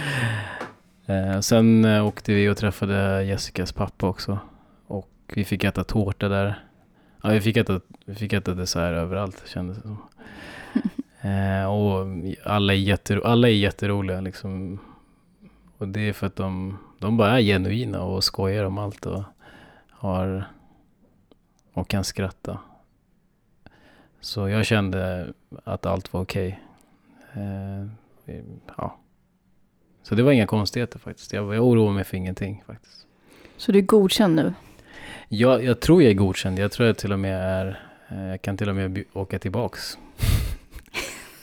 Eh, 1.06 1.40
sen 1.40 1.84
åkte 1.84 2.32
vi 2.32 2.48
och 2.48 2.56
träffade 2.56 3.24
Jessicas 3.24 3.72
pappa 3.72 4.06
också. 4.08 4.38
Och 4.86 5.10
vi 5.34 5.44
fick 5.44 5.64
äta 5.64 5.84
tårta 5.84 6.28
där. 6.28 6.67
Ja, 7.28 7.34
vi 7.34 7.40
fick 7.40 7.56
äta, 7.56 7.80
vi 8.04 8.14
fick 8.14 8.32
äta 8.32 8.54
dessert 8.54 8.94
överallt 8.94 9.42
kändes 9.46 9.76
det 9.76 9.82
som. 9.82 9.98
Eh, 11.20 11.64
och 11.64 12.06
alla 12.44 12.72
är, 12.72 12.76
jättero, 12.76 13.22
alla 13.24 13.48
är 13.48 13.52
jätteroliga 13.52 14.20
liksom. 14.20 14.78
Och 15.78 15.88
det 15.88 16.00
är 16.00 16.12
för 16.12 16.26
att 16.26 16.36
de, 16.36 16.78
de 16.98 17.16
bara 17.16 17.38
är 17.38 17.42
genuina 17.42 18.02
och 18.02 18.24
skojar 18.24 18.64
om 18.64 18.78
allt 18.78 19.06
och 19.06 19.22
har 19.90 20.44
och 21.72 21.88
kan 21.88 22.04
skratta. 22.04 22.58
Så 24.20 24.48
jag 24.48 24.66
kände 24.66 25.32
att 25.64 25.86
allt 25.86 26.12
var 26.12 26.20
okej. 26.20 26.60
Eh, 27.32 28.38
ja. 28.76 28.98
Så 30.02 30.14
det 30.14 30.22
var 30.22 30.32
inga 30.32 30.46
konstigheter 30.46 30.98
faktiskt. 30.98 31.32
Jag, 31.32 31.54
jag 31.54 31.66
oroar 31.66 31.92
mig 31.92 32.04
för 32.04 32.16
ingenting 32.16 32.62
faktiskt. 32.66 33.06
Så 33.56 33.72
du 33.72 33.78
är 33.78 33.82
godkänd 33.82 34.34
nu? 34.34 34.54
Jag, 35.28 35.64
jag 35.64 35.80
tror 35.80 36.02
jag 36.02 36.10
är 36.10 36.14
godkänd. 36.14 36.58
Jag 36.58 36.72
tror 36.72 36.86
jag 36.86 36.96
till 36.96 37.12
och 37.12 37.18
med 37.18 37.42
är... 37.42 37.80
eh, 38.08 38.24
Jag 38.28 38.42
kan 38.42 38.56
till 38.56 38.68
och 38.68 38.76
med 38.76 39.04
åka 39.12 39.38
tillbaks. 39.38 39.98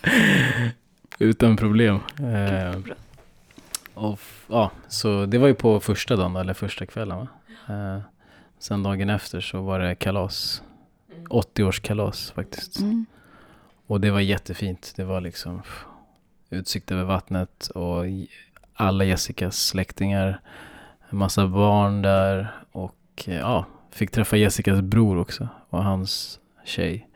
Utan 1.19 1.58
problem. 1.58 1.99
Eh, 2.19 2.75
och, 3.93 4.19
ja, 4.47 4.71
så 4.88 5.25
det 5.25 5.38
var 5.38 5.47
ju 5.47 5.54
på 5.54 5.80
första 5.80 6.15
dagen, 6.15 6.36
eller 6.36 6.54
första 6.54 6.86
kvällen 6.86 7.17
va? 7.17 7.28
Eh, 7.69 7.99
sen 8.60 8.84
dagen 8.84 9.10
efter 9.10 9.41
så 9.41 9.62
var 9.62 9.80
det 9.80 9.95
kalas. 9.95 10.62
80-årskalas 11.30 12.34
faktiskt. 12.34 12.80
Mm. 12.80 13.06
Och 13.88 14.01
det 14.01 14.12
var 14.12 14.19
jättefint. 14.19 14.93
Det 14.95 15.04
var 15.04 15.21
liksom 15.21 15.62
pff, 15.62 15.86
utsikt 16.49 16.91
över 16.91 17.04
vattnet 17.04 17.67
och 17.67 18.04
alla 18.73 19.04
Jessicas 19.04 19.58
släktingar. 19.58 20.39
En 21.10 21.17
massa 21.17 21.47
barn 21.47 22.01
där 22.01 22.51
och 23.15 23.30
eh, 23.30 23.36
ja, 23.36 23.65
fick 23.91 24.12
träffa 24.12 24.38
Jessicas 24.38 24.82
bror 24.82 25.17
också 25.17 25.47
och 25.69 25.84
hans 25.84 26.39
tjej. 26.65 27.10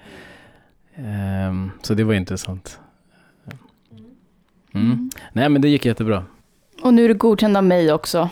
Ehm, 0.95 1.71
så 1.81 1.93
det 1.93 2.03
var 2.03 2.13
intressant. 2.13 2.79
Mm. 4.73 5.09
Nej 5.33 5.49
men 5.49 5.61
det 5.61 5.69
gick 5.69 5.85
jättebra. 5.85 6.25
Och 6.81 6.93
nu 6.93 7.05
är 7.05 7.07
du 7.07 7.13
godkänd 7.13 7.57
av 7.57 7.63
mig 7.63 7.93
också. 7.93 8.29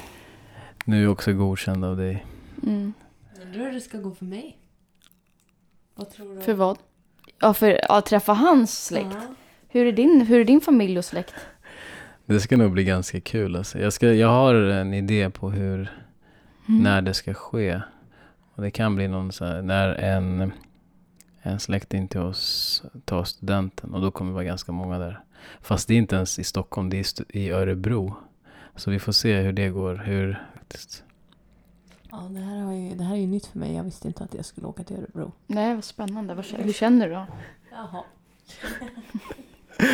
Nu 0.86 1.00
är 1.00 1.04
jag 1.04 1.12
också 1.12 1.34
godkänd 1.34 1.86
av 1.86 1.98
dig. 1.98 2.26
Mm. 2.64 2.94
Undrar 3.42 3.60
hur 3.60 3.74
det 3.74 3.82
ska 3.82 3.98
gå 3.98 4.12
för 4.12 4.26
mig? 4.26 4.58
Vad 5.96 6.10
tror 6.10 6.36
du? 6.36 6.42
För 6.42 6.54
vad? 6.54 6.78
Ja, 7.40 7.54
för 7.54 7.92
att 7.92 8.06
träffa 8.06 8.34
hans 8.34 8.86
släkt. 8.86 9.08
Ja. 9.12 9.36
Hur, 9.68 9.86
är 9.86 9.92
din, 9.92 10.22
hur 10.22 10.40
är 10.40 10.46
din 10.46 10.62
familj 10.62 10.98
och 10.98 11.06
släkt? 11.06 11.36
Det 12.26 12.40
ska 12.40 12.58
nog 12.58 12.72
bli 12.72 12.84
ganska 12.84 13.22
kul 13.22 13.56
alltså. 13.56 13.80
jag, 13.80 13.94
ska, 13.94 14.14
jag 14.14 14.28
har 14.28 14.54
en 14.56 14.94
idé 14.94 15.30
på 15.30 15.50
hur, 15.50 15.90
Mm. 16.70 16.84
när 16.84 17.02
det 17.02 17.14
ska 17.14 17.34
ske. 17.34 17.82
Och 18.56 18.62
det 18.64 18.72
kan 18.72 18.96
bli 18.96 19.08
någon 19.08 19.32
så 19.32 19.46
här, 19.46 19.62
när 19.62 19.90
en, 19.90 20.52
en 21.42 21.60
släkting 21.60 22.08
till 22.08 22.20
oss 22.20 22.84
tar 23.06 23.24
studenten 23.24 23.94
och 23.94 24.02
då 24.02 24.12
kommer 24.12 24.32
det 24.32 24.36
vara 24.36 24.44
ganska 24.44 24.72
många 24.72 25.00
där. 25.00 25.20
Fast 25.62 25.88
det 25.88 25.94
är 25.94 25.98
inte 25.98 26.16
ens 26.16 26.40
i 26.40 26.44
Stockholm, 26.44 26.90
det 26.90 26.98
är 27.00 27.36
i 27.36 27.50
Örebro. 27.52 28.16
Så 28.76 28.92
vi 28.92 29.00
får 29.00 29.12
se 29.12 29.42
hur 29.42 29.54
det 29.54 29.70
går. 29.70 29.96
Hur, 29.96 30.44
faktiskt. 30.54 31.04
Ja, 32.12 32.18
det 32.18 32.40
här, 32.40 32.62
har 32.62 32.74
ju, 32.74 32.96
det 32.96 33.04
här 33.04 33.16
är 33.16 33.20
ju 33.20 33.28
nytt 33.28 33.46
för 33.46 33.60
mig. 33.60 33.76
Jag 33.76 33.84
visste 33.84 34.08
inte 34.08 34.24
att 34.24 34.34
jag 34.34 34.46
skulle 34.46 34.68
åka 34.68 34.84
till 34.84 34.98
Örebro. 34.98 35.32
Nej, 35.48 35.76
vad 35.76 35.84
spännande. 35.84 36.36
Vad, 36.36 36.46
känner- 36.46 36.64
hur 36.64 36.74
känner 36.74 37.08
du 37.08 37.14
då? 37.14 37.26
Jaha. 37.72 38.04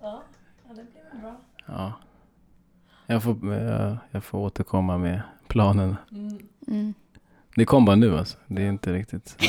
ja, 0.00 0.22
ja, 0.68 0.68
det 0.68 0.74
blir 0.74 0.84
väl 1.12 1.20
bra. 1.20 1.36
Ja. 1.66 1.92
Jag 3.06 3.22
får, 3.22 3.54
jag, 3.54 3.96
jag 4.10 4.24
får 4.24 4.38
återkomma 4.38 4.98
med 4.98 5.22
planen. 5.50 5.96
Mm. 6.12 6.38
Mm. 6.68 6.94
Det 7.56 7.64
kom 7.64 7.84
bara 7.84 7.96
nu 7.96 8.18
alltså. 8.18 8.38
Det 8.46 8.62
är 8.62 8.68
inte 8.68 8.92
riktigt. 8.92 9.36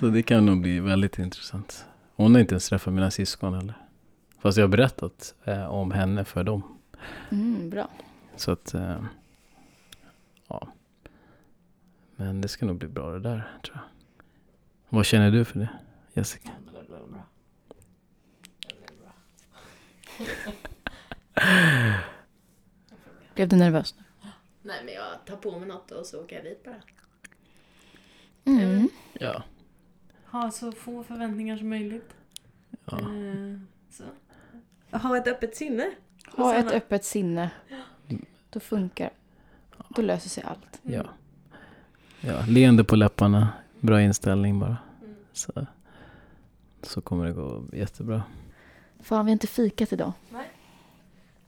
Så 0.00 0.06
det 0.06 0.22
kan 0.22 0.46
nog 0.46 0.60
bli 0.60 0.80
väldigt 0.80 1.18
intressant. 1.18 1.84
Hon 2.16 2.34
har 2.34 2.40
inte 2.40 2.54
ens 2.54 2.68
träffat 2.68 2.94
mina 2.94 3.10
syskon 3.10 3.54
heller. 3.54 3.74
Fast 4.38 4.58
jag 4.58 4.64
har 4.64 4.68
berättat 4.68 5.34
eh, 5.44 5.64
om 5.66 5.90
henne 5.90 6.24
för 6.24 6.44
dem. 6.44 6.62
Mm, 7.30 7.70
bra. 7.70 7.88
Så 8.36 8.52
att, 8.52 8.74
eh, 8.74 9.02
ja. 10.48 10.68
Men 12.16 12.40
det 12.40 12.48
ska 12.48 12.66
nog 12.66 12.76
bli 12.78 12.88
bra 12.88 13.10
det 13.10 13.20
där, 13.20 13.48
tror 13.64 13.76
jag. 13.76 13.82
Vad 14.88 15.06
känner 15.06 15.30
du 15.30 15.44
för 15.44 15.58
det, 15.58 15.68
Jessica? 16.14 16.48
Ja, 16.48 16.52
det 16.64 16.88
blir 16.88 16.98
bra. 17.12 17.22
Blev 23.34 23.48
du 23.48 23.56
nervös 23.56 23.94
nu? 23.98 24.04
Nej 24.62 24.84
men 24.84 24.94
jag 24.94 25.24
tar 25.26 25.36
på 25.36 25.58
mig 25.58 25.68
något 25.68 25.90
och 25.90 26.06
så 26.06 26.20
åker 26.22 26.36
jag 26.36 26.44
dit 26.44 26.64
bara. 26.64 26.82
Mm. 28.44 28.88
Ja. 29.12 29.42
Ha 30.24 30.50
så 30.50 30.72
få 30.72 31.04
förväntningar 31.04 31.56
som 31.56 31.68
möjligt. 31.68 32.14
ja. 32.84 32.98
Eh, 32.98 33.58
så. 33.90 34.04
Ha 34.98 35.16
ett 35.16 35.26
öppet 35.26 35.56
sinne. 35.56 35.90
Ha 36.36 36.54
ett 36.54 36.72
öppet 36.72 37.04
sinne. 37.04 37.50
Då 38.50 38.60
funkar 38.60 39.10
Då 39.88 40.02
löser 40.02 40.28
sig 40.28 40.44
allt. 40.44 40.80
Ja. 40.82 41.04
ja. 42.20 42.44
Leende 42.48 42.84
på 42.84 42.96
läpparna, 42.96 43.48
bra 43.80 44.02
inställning 44.02 44.58
bara. 44.58 44.76
Så, 45.32 45.66
så 46.82 47.00
kommer 47.00 47.26
det 47.26 47.32
gå 47.32 47.64
jättebra. 47.72 48.22
Fan, 49.02 49.24
vi 49.26 49.30
har 49.30 49.32
inte 49.32 49.46
fikat 49.46 49.92
idag. 49.92 50.12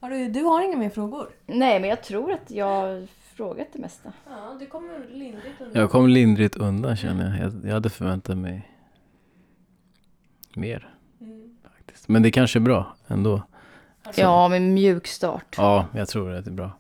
Har 0.01 0.11
du, 0.11 0.29
du 0.29 0.43
har 0.43 0.63
inga 0.63 0.77
mer 0.77 0.91
frågor? 0.91 1.29
Nej, 1.47 1.81
men 1.81 1.91
jag 1.91 2.03
tror 2.03 2.33
att 2.33 2.51
jag 2.51 2.67
har 2.67 3.07
frågat 3.35 3.67
det 3.73 3.79
mesta. 3.79 4.13
Ja, 4.31 4.57
du 4.61 4.67
kommer 4.67 5.07
lindrigt 5.13 5.61
undan. 5.61 5.81
Jag 5.81 5.91
kom 5.91 6.09
lindrigt 6.09 6.57
undan 6.57 6.97
känner 6.97 7.39
jag. 7.39 7.47
jag. 7.53 7.65
Jag 7.69 7.73
hade 7.75 7.91
förväntat 7.91 8.37
mig 8.39 8.69
mer 10.55 10.89
Mm. 11.21 11.57
faktiskt. 11.77 12.09
Men 12.09 12.23
det 12.23 12.31
kanske 12.31 12.59
är 12.59 12.61
bra 12.61 12.97
ändå. 13.07 13.43
Ja, 14.15 14.49
med 14.49 14.63
mjuk 14.63 15.07
start. 15.07 15.55
Ja, 15.59 15.87
jag 15.95 16.09
tror 16.09 16.33
att 16.33 16.45
det 16.45 16.51
är 16.51 16.55
bra. 16.55 16.71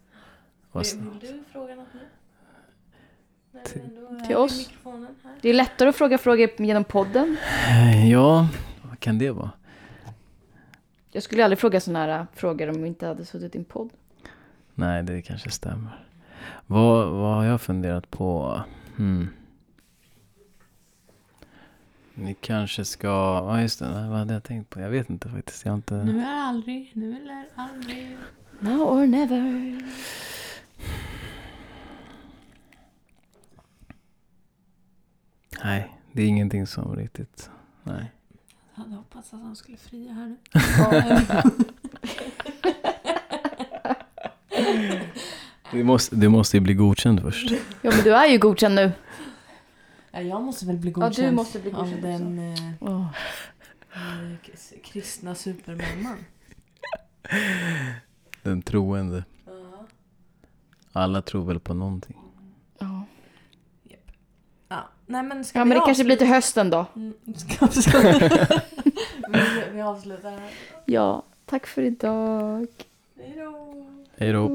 Vill, 0.72 0.82
vill 1.20 1.32
du 1.32 1.44
fråga 1.52 1.74
något 1.74 1.86
nu? 1.94 2.00
Till- 3.64 3.80
är 4.20 4.26
till 4.26 4.36
oss? 4.36 4.70
Det 5.40 5.48
är 5.48 5.54
lättare 5.54 5.88
att 5.88 5.96
fråga 5.96 6.18
frågor 6.18 6.50
genom 6.62 6.84
podden. 6.84 7.36
Ja, 8.10 8.48
vad 8.82 9.00
kan 9.00 9.18
det 9.18 9.30
vara? 9.30 9.50
Jag 11.14 11.22
skulle 11.22 11.44
aldrig 11.44 11.58
fråga 11.58 11.80
sådana 11.80 11.98
här 11.98 12.26
frågor 12.34 12.68
om 12.68 12.82
vi 12.82 12.88
inte 12.88 13.06
hade 13.06 13.24
suttit 13.24 13.54
i 13.54 13.58
en 13.58 13.64
podd. 13.64 13.90
Nej, 14.74 15.02
det 15.02 15.22
kanske 15.22 15.50
stämmer. 15.50 16.06
Vad, 16.66 17.10
vad 17.10 17.34
har 17.34 17.44
jag 17.44 17.60
funderat 17.60 18.10
på? 18.10 18.60
Hmm. 18.96 19.28
Ni 22.14 22.34
kanske 22.34 22.84
ska... 22.84 23.06
Ja, 23.08 23.60
just 23.60 23.78
det. 23.78 23.84
Vad 24.08 24.18
hade 24.18 24.34
jag 24.34 24.42
tänkt 24.44 24.70
på? 24.70 24.80
Jag 24.80 24.90
vet 24.90 25.10
inte 25.10 25.28
faktiskt. 25.28 25.64
Jag 25.64 25.74
inte... 25.74 25.94
Nu 25.94 26.20
är 26.20 26.42
aldrig, 26.42 26.90
nu 26.94 27.16
eller 27.16 27.46
aldrig. 27.54 28.16
Now 28.60 28.80
or 28.80 29.06
never. 29.06 29.82
Nej, 35.64 35.96
det 36.12 36.22
är 36.22 36.26
ingenting 36.26 36.66
som 36.66 36.96
riktigt... 36.96 37.50
Nej. 37.82 38.12
Jag 38.74 38.82
hade 38.82 38.96
hoppats 38.96 39.34
att 39.34 39.40
han 39.40 39.56
skulle 39.56 39.76
fria 39.76 40.12
här 40.12 40.26
nu. 40.26 40.36
Det 45.72 45.84
måste, 45.84 46.16
det 46.16 46.28
måste 46.28 46.56
ju 46.56 46.60
bli 46.60 46.74
godkänt 46.74 47.20
först. 47.20 47.50
Ja, 47.82 47.90
men 47.90 48.04
du 48.04 48.14
är 48.14 48.26
ju 48.26 48.38
godkänd 48.38 48.74
nu. 48.74 48.92
Ja, 50.10 50.20
jag 50.20 50.42
måste 50.42 50.66
väl 50.66 50.76
bli 50.76 50.90
Ja, 50.90 51.00
godkänd. 51.00 51.28
du 51.28 51.32
måste 51.32 51.58
bli 51.58 51.70
godkänd 51.70 52.04
Av 52.04 52.10
den 52.10 52.38
eh, 52.38 53.08
k- 54.46 54.52
kristna 54.84 55.34
supermamman. 55.34 56.16
Den 58.42 58.62
troende. 58.62 59.24
Ja. 59.46 59.86
Alla 60.92 61.22
tror 61.22 61.44
väl 61.44 61.60
på 61.60 61.74
någonting. 61.74 62.16
Nej 65.06 65.22
men 65.22 65.44
ska 65.44 65.58
ja, 65.58 65.64
vi 65.64 65.68
men 65.68 65.78
det 65.78 65.84
kanske 65.84 66.04
blir 66.04 66.16
till 66.16 66.26
hösten 66.26 66.70
då. 66.70 66.86
Mm, 66.96 67.14
ska, 67.36 67.66
ska. 67.66 67.98
vi, 69.28 69.40
vi 69.72 69.82
avslutar 69.82 70.30
här. 70.30 70.50
Ja, 70.84 71.22
tack 71.46 71.66
för 71.66 71.82
idag. 71.82 72.66
Hej 73.18 73.34
då. 73.36 73.86
Hej 74.16 74.32
då. 74.32 74.48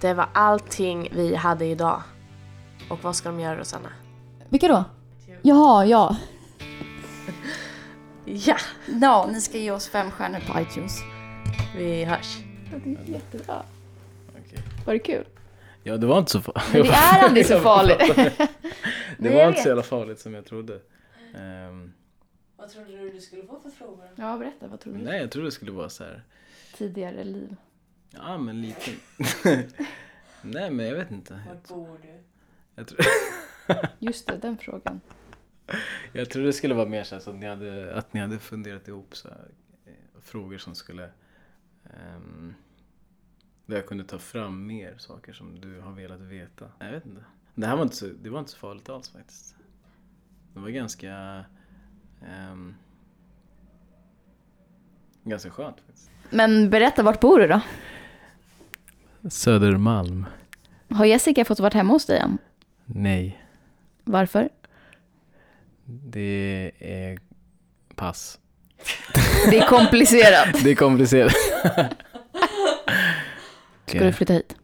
Det 0.00 0.14
var 0.14 0.28
allting 0.32 1.08
vi 1.12 1.34
hade 1.34 1.64
idag. 1.64 2.02
Och 2.90 3.04
vad 3.04 3.16
ska 3.16 3.28
de 3.28 3.40
göra 3.40 3.58
Rosanna? 3.58 3.88
Vilka 4.48 4.68
då? 4.68 4.84
Jaha, 5.42 5.86
ja. 5.86 6.16
Ja, 8.24 8.56
Ja, 9.00 9.28
ni 9.32 9.40
ska 9.40 9.58
ge 9.58 9.70
oss 9.70 9.88
fem 9.88 10.10
stjärnor 10.10 10.40
på 10.52 10.60
iTunes. 10.60 10.98
vi 11.76 12.04
hörs. 12.04 12.38
Det 12.84 12.90
är 12.90 13.14
jättebra. 13.14 13.62
Okej. 14.28 14.62
Var 14.86 14.92
det 14.92 14.98
kul? 14.98 15.24
Ja, 15.86 15.96
det 15.96 16.06
var 16.06 16.18
inte 16.18 16.30
så 16.30 16.40
farligt. 16.40 16.72
Men 16.72 16.82
det 16.82 16.88
är 16.88 17.24
aldrig 17.24 17.46
så 17.46 17.60
farligt. 17.60 18.38
Det 19.18 19.34
var 19.34 19.48
inte 19.48 19.62
så 19.62 19.68
jävla 19.68 19.82
farligt 19.82 20.18
som 20.20 20.34
jag 20.34 20.44
trodde. 20.46 20.80
Ehm, 21.34 21.92
Vad 22.56 22.68
trodde 22.68 22.98
du 22.98 23.10
du 23.10 23.20
skulle 23.20 23.46
få 23.46 23.60
för 23.60 23.70
frågor? 23.70 24.08
Ja, 24.16 24.36
berätta. 24.38 24.66
Vad 24.68 24.80
tror 24.80 24.92
du? 24.92 24.98
nej, 24.98 25.20
jag 25.20 25.30
trodde 25.30 25.46
det 25.46 25.52
skulle 25.52 25.72
vara 25.72 25.88
så 25.88 26.04
här. 26.04 26.22
Tidigare 26.74 27.24
liv. 27.24 27.56
Ja, 28.10 28.38
men 28.38 28.62
lite. 28.62 28.90
nej, 30.42 30.70
men 30.70 30.86
jag 30.86 30.94
vet 30.94 31.10
inte. 31.10 31.40
Vart 31.48 31.68
bor 31.68 31.98
du? 32.02 32.22
Jag, 32.74 32.86
tro, 32.88 32.98
Just 33.98 34.26
det, 34.26 34.36
den 34.36 34.58
frågan. 34.58 35.00
jag 36.12 36.30
trodde 36.30 36.46
det 36.48 36.52
skulle 36.52 36.74
vara 36.74 36.88
mer 36.88 37.04
så, 37.04 37.14
här, 37.14 37.22
så 37.22 37.30
att, 37.30 37.36
ni 37.36 37.46
hade, 37.46 37.94
att 37.94 38.12
ni 38.12 38.20
hade 38.20 38.38
funderat 38.38 38.88
ihop 38.88 39.16
så 39.16 39.28
här, 39.28 39.48
eh, 39.86 40.20
frågor 40.22 40.58
som 40.58 40.74
skulle... 40.74 41.10
Um, 42.16 42.54
där 43.66 43.76
jag 43.76 43.86
kunde 43.86 44.04
ta 44.04 44.18
fram 44.18 44.66
mer 44.66 44.94
saker 44.98 45.32
som 45.32 45.60
du 45.60 45.80
har 45.80 45.92
velat 45.92 46.20
veta. 46.20 46.64
Jag 46.78 46.92
vet 46.92 47.06
inte. 47.06 47.24
Det 47.54 47.66
här 47.66 47.76
var 47.76 47.82
inte 47.82 47.96
så, 47.96 48.06
det 48.06 48.30
var 48.30 48.38
inte 48.38 48.50
så 48.50 48.58
farligt 48.58 48.88
alls 48.88 49.08
faktiskt. 49.08 49.56
Det 50.54 50.60
var 50.60 50.68
ganska... 50.68 51.44
ehm, 52.26 52.74
ganska 55.24 55.50
skönt 55.50 55.76
faktiskt. 55.86 56.10
Men 56.30 56.70
berätta, 56.70 57.02
vart 57.02 57.20
bor 57.20 57.40
du 57.40 57.46
då? 57.46 57.60
Södermalm. 59.30 60.26
Har 60.88 61.04
Jessica 61.04 61.44
fått 61.44 61.60
vara 61.60 61.74
hemma 61.74 61.92
hos 61.92 62.06
dig 62.06 62.18
än? 62.18 62.38
Nej. 62.84 63.42
Varför? 64.04 64.48
Det 65.84 66.72
är 66.78 67.18
pass. 67.94 68.38
Det 69.50 69.58
är 69.58 69.68
komplicerat. 69.68 70.48
Det 70.64 70.70
är 70.70 70.74
komplicerat. 70.74 71.34
Ska 73.86 74.04
du 74.04 74.12
flytta 74.12 74.32
hit? 74.32 74.56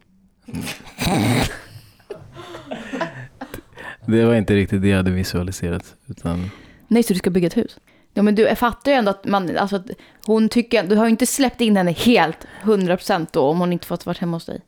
Det 4.05 4.25
var 4.25 4.35
inte 4.35 4.55
riktigt 4.55 4.81
det 4.81 4.87
jag 4.87 4.97
hade 4.97 5.11
visualiserat. 5.11 5.95
Utan, 6.07 6.49
Nej, 6.87 7.03
så 7.03 7.13
du 7.13 7.19
ska 7.19 7.29
bygga 7.29 7.47
ett 7.47 7.57
hus? 7.57 7.79
Ja, 8.13 8.23
men 8.23 8.35
du 8.35 8.41
jag 8.41 8.57
fattar 8.57 8.91
ju 8.91 8.97
ändå 8.97 9.11
att 9.11 9.25
man, 9.25 9.57
alltså 9.57 9.75
att 9.75 9.85
hon 10.25 10.49
tycker, 10.49 10.83
du 10.87 10.95
har 10.95 11.05
ju 11.05 11.11
inte 11.11 11.25
släppt 11.25 11.61
in 11.61 11.77
henne 11.77 11.91
helt, 11.91 12.47
100% 12.63 13.27
då, 13.31 13.41
om 13.41 13.59
hon 13.59 13.73
inte 13.73 13.87
fått 13.87 14.05
vara 14.05 14.17
hemma 14.19 14.35
hos 14.35 14.45
dig. 14.45 14.61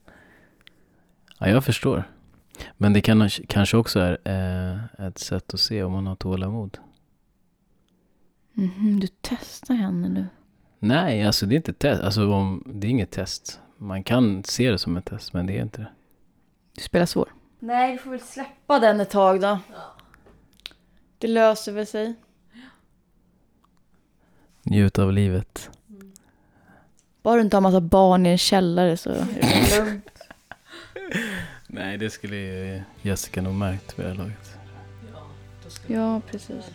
ja, 1.39 1.47
jag 1.49 1.63
förstår. 1.65 2.03
Men 2.77 2.93
det 2.93 3.01
kan, 3.01 3.29
kanske 3.29 3.77
också 3.77 3.99
är 3.99 4.17
eh, 4.97 5.07
ett 5.07 5.17
sätt 5.17 5.53
att 5.53 5.59
se 5.59 5.83
om 5.83 5.91
man 5.91 6.07
har 6.07 6.15
tålamod. 6.15 6.77
Mhm, 8.53 8.99
du 8.99 9.07
testar 9.21 9.73
henne 9.75 10.09
nu. 10.09 10.25
Nej, 10.79 11.23
alltså 11.23 11.45
det 11.45 11.55
är 11.55 11.57
inte 11.57 11.73
test. 11.73 12.03
Alltså, 12.03 12.31
om, 12.31 12.63
det 12.75 12.87
är 12.87 12.91
inget 12.91 13.11
test. 13.11 13.59
Man 13.77 14.03
kan 14.03 14.43
se 14.43 14.71
det 14.71 14.77
som 14.79 14.97
ett 14.97 15.05
test, 15.05 15.33
men 15.33 15.45
det 15.45 15.57
är 15.57 15.61
inte 15.61 15.81
det. 15.81 15.87
Du 16.75 16.81
spelar 16.81 17.05
svår. 17.05 17.29
Nej, 17.59 17.91
vi 17.91 17.97
får 17.97 18.11
väl 18.11 18.19
släppa 18.21 18.79
den 18.79 18.99
ett 18.99 19.09
tag 19.09 19.41
då. 19.41 19.59
Det 21.17 21.27
löser 21.27 21.71
väl 21.71 21.87
sig. 21.87 22.13
Njut 24.63 24.99
av 24.99 25.13
livet. 25.13 25.69
Bara 27.21 27.35
du 27.35 27.41
inte 27.41 27.55
har 27.55 27.61
massa 27.61 27.81
barn 27.81 28.25
i 28.25 28.29
en 28.29 28.37
källare 28.37 28.97
så 28.97 29.09
är 29.09 29.25
det 29.41 29.79
lugnt. 29.85 30.09
Nej, 31.67 31.97
det 31.97 32.09
skulle 32.09 32.35
ju 32.35 32.81
Jessica 33.01 33.41
nog 33.41 33.53
märkt 33.53 33.99
vid 33.99 34.05
det 34.05 34.09
här 34.09 34.17
laget. 34.17 34.57
Ja, 35.87 36.21
precis. 36.31 36.65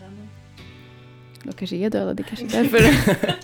De 1.43 1.53
kanske 1.53 1.75
är 1.75 1.89
döda, 1.89 2.13
det 2.13 2.23
kanske 2.23 2.45
är 2.45 2.49
därför. 2.63 3.35